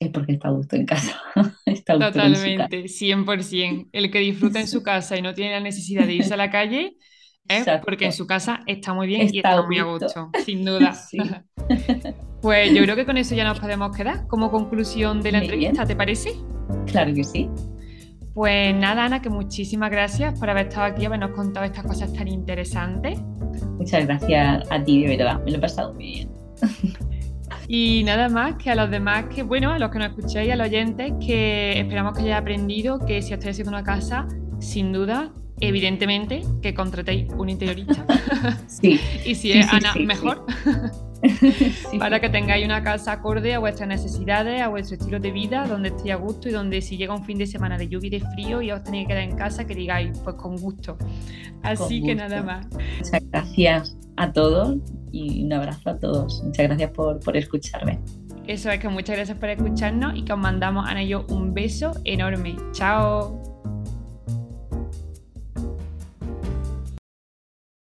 es 0.00 0.10
porque 0.10 0.32
está 0.32 0.48
a 0.48 0.52
gusto 0.52 0.76
en 0.76 0.86
casa. 0.86 1.20
está 1.66 1.94
a 1.94 1.96
gusto 1.96 2.12
Totalmente, 2.12 2.88
100%. 2.88 3.88
El 3.92 4.10
que 4.10 4.20
disfruta 4.20 4.60
en 4.60 4.68
su 4.68 4.82
casa 4.84 5.16
y 5.16 5.22
no 5.22 5.34
tiene 5.34 5.52
la 5.52 5.60
necesidad 5.60 6.06
de 6.06 6.14
irse 6.14 6.34
a 6.34 6.36
la 6.36 6.50
calle 6.50 6.96
es 7.48 7.66
porque 7.82 8.04
en 8.04 8.12
su 8.12 8.26
casa 8.26 8.60
está 8.66 8.92
muy 8.92 9.06
bien 9.06 9.28
y 9.32 9.38
está 9.38 9.62
muy 9.62 9.78
a 9.78 9.84
gusto, 9.84 10.30
sin 10.44 10.64
duda. 10.64 10.94
pues 12.42 12.72
yo 12.74 12.82
creo 12.82 12.94
que 12.94 13.06
con 13.06 13.16
eso 13.16 13.34
ya 13.34 13.44
nos 13.44 13.58
podemos 13.58 13.96
quedar 13.96 14.26
como 14.26 14.50
conclusión 14.50 15.22
de 15.22 15.32
la 15.32 15.38
entrevista, 15.38 15.86
¿te 15.86 15.96
parece? 15.96 16.32
Claro 16.86 17.14
que 17.14 17.24
sí. 17.24 17.48
Pues 18.34 18.74
nada, 18.76 19.06
Ana, 19.06 19.20
que 19.20 19.30
muchísimas 19.30 19.90
gracias 19.90 20.38
por 20.38 20.48
haber 20.48 20.68
estado 20.68 20.86
aquí 20.86 21.02
y 21.02 21.06
habernos 21.06 21.30
contado 21.30 21.66
estas 21.66 21.84
cosas 21.84 22.12
tan 22.12 22.28
interesantes. 22.28 23.18
Muchas 23.78 24.06
gracias 24.06 24.70
a 24.70 24.84
ti, 24.84 25.02
de 25.02 25.16
verdad. 25.16 25.42
Me 25.44 25.50
lo 25.50 25.56
he 25.56 25.60
pasado 25.60 25.94
muy 25.94 26.04
bien. 26.04 26.37
Y 27.70 28.02
nada 28.04 28.30
más 28.30 28.56
que 28.56 28.70
a 28.70 28.74
los 28.74 28.90
demás, 28.90 29.26
que 29.26 29.42
bueno, 29.42 29.70
a 29.70 29.78
los 29.78 29.90
que 29.90 29.98
nos 29.98 30.08
escuchéis, 30.08 30.50
a 30.50 30.56
los 30.56 30.68
oyentes, 30.68 31.12
que 31.24 31.78
esperamos 31.78 32.14
que 32.14 32.22
hayáis 32.22 32.36
aprendido 32.36 32.98
que 32.98 33.20
si 33.20 33.34
estáis 33.34 33.56
haciendo 33.56 33.70
una 33.70 33.84
casa, 33.84 34.26
sin 34.58 34.90
duda, 34.90 35.32
evidentemente, 35.60 36.40
que 36.62 36.72
contratéis 36.72 37.30
un 37.36 37.50
interiorista. 37.50 38.04
Sí. 38.68 39.00
y 39.24 39.34
si 39.34 39.52
es 39.52 39.70
Ana, 39.72 39.92
mejor. 39.94 40.46
para 41.98 42.20
que 42.20 42.28
tengáis 42.28 42.64
una 42.64 42.82
casa 42.82 43.12
acorde 43.12 43.54
a 43.54 43.58
vuestras 43.58 43.88
necesidades, 43.88 44.62
a 44.62 44.68
vuestro 44.68 44.96
estilo 44.96 45.18
de 45.18 45.32
vida, 45.32 45.66
donde 45.66 45.88
estéis 45.88 46.12
a 46.12 46.16
gusto 46.16 46.48
y 46.48 46.52
donde 46.52 46.80
si 46.80 46.96
llega 46.96 47.14
un 47.14 47.24
fin 47.24 47.38
de 47.38 47.46
semana 47.46 47.76
de 47.76 47.88
lluvia 47.88 48.06
y 48.06 48.10
de 48.10 48.20
frío 48.20 48.62
y 48.62 48.70
os 48.70 48.82
tenéis 48.84 49.08
que 49.08 49.14
quedar 49.14 49.24
en 49.24 49.36
casa, 49.36 49.66
que 49.66 49.74
digáis, 49.74 50.16
pues 50.22 50.36
con 50.36 50.56
gusto. 50.56 50.96
Así 51.62 52.02
que 52.02 52.14
nada 52.14 52.42
más. 52.42 52.66
Muchas 52.70 53.22
gracias 53.30 53.96
a 54.16 54.32
todos 54.32 54.78
y 55.12 55.44
un 55.44 55.52
abrazo 55.52 55.90
a 55.90 55.98
todos. 55.98 56.42
Muchas 56.44 56.66
gracias 56.66 56.90
por, 56.92 57.20
por 57.20 57.36
escucharme. 57.36 58.00
Eso 58.46 58.70
es 58.70 58.80
que 58.80 58.88
muchas 58.88 59.16
gracias 59.16 59.36
por 59.38 59.50
escucharnos 59.50 60.16
y 60.16 60.24
que 60.24 60.32
os 60.32 60.38
mandamos 60.38 60.88
a 60.88 60.98
ellos 61.00 61.24
un 61.28 61.52
beso 61.52 61.92
enorme. 62.04 62.56
Chao. 62.72 63.57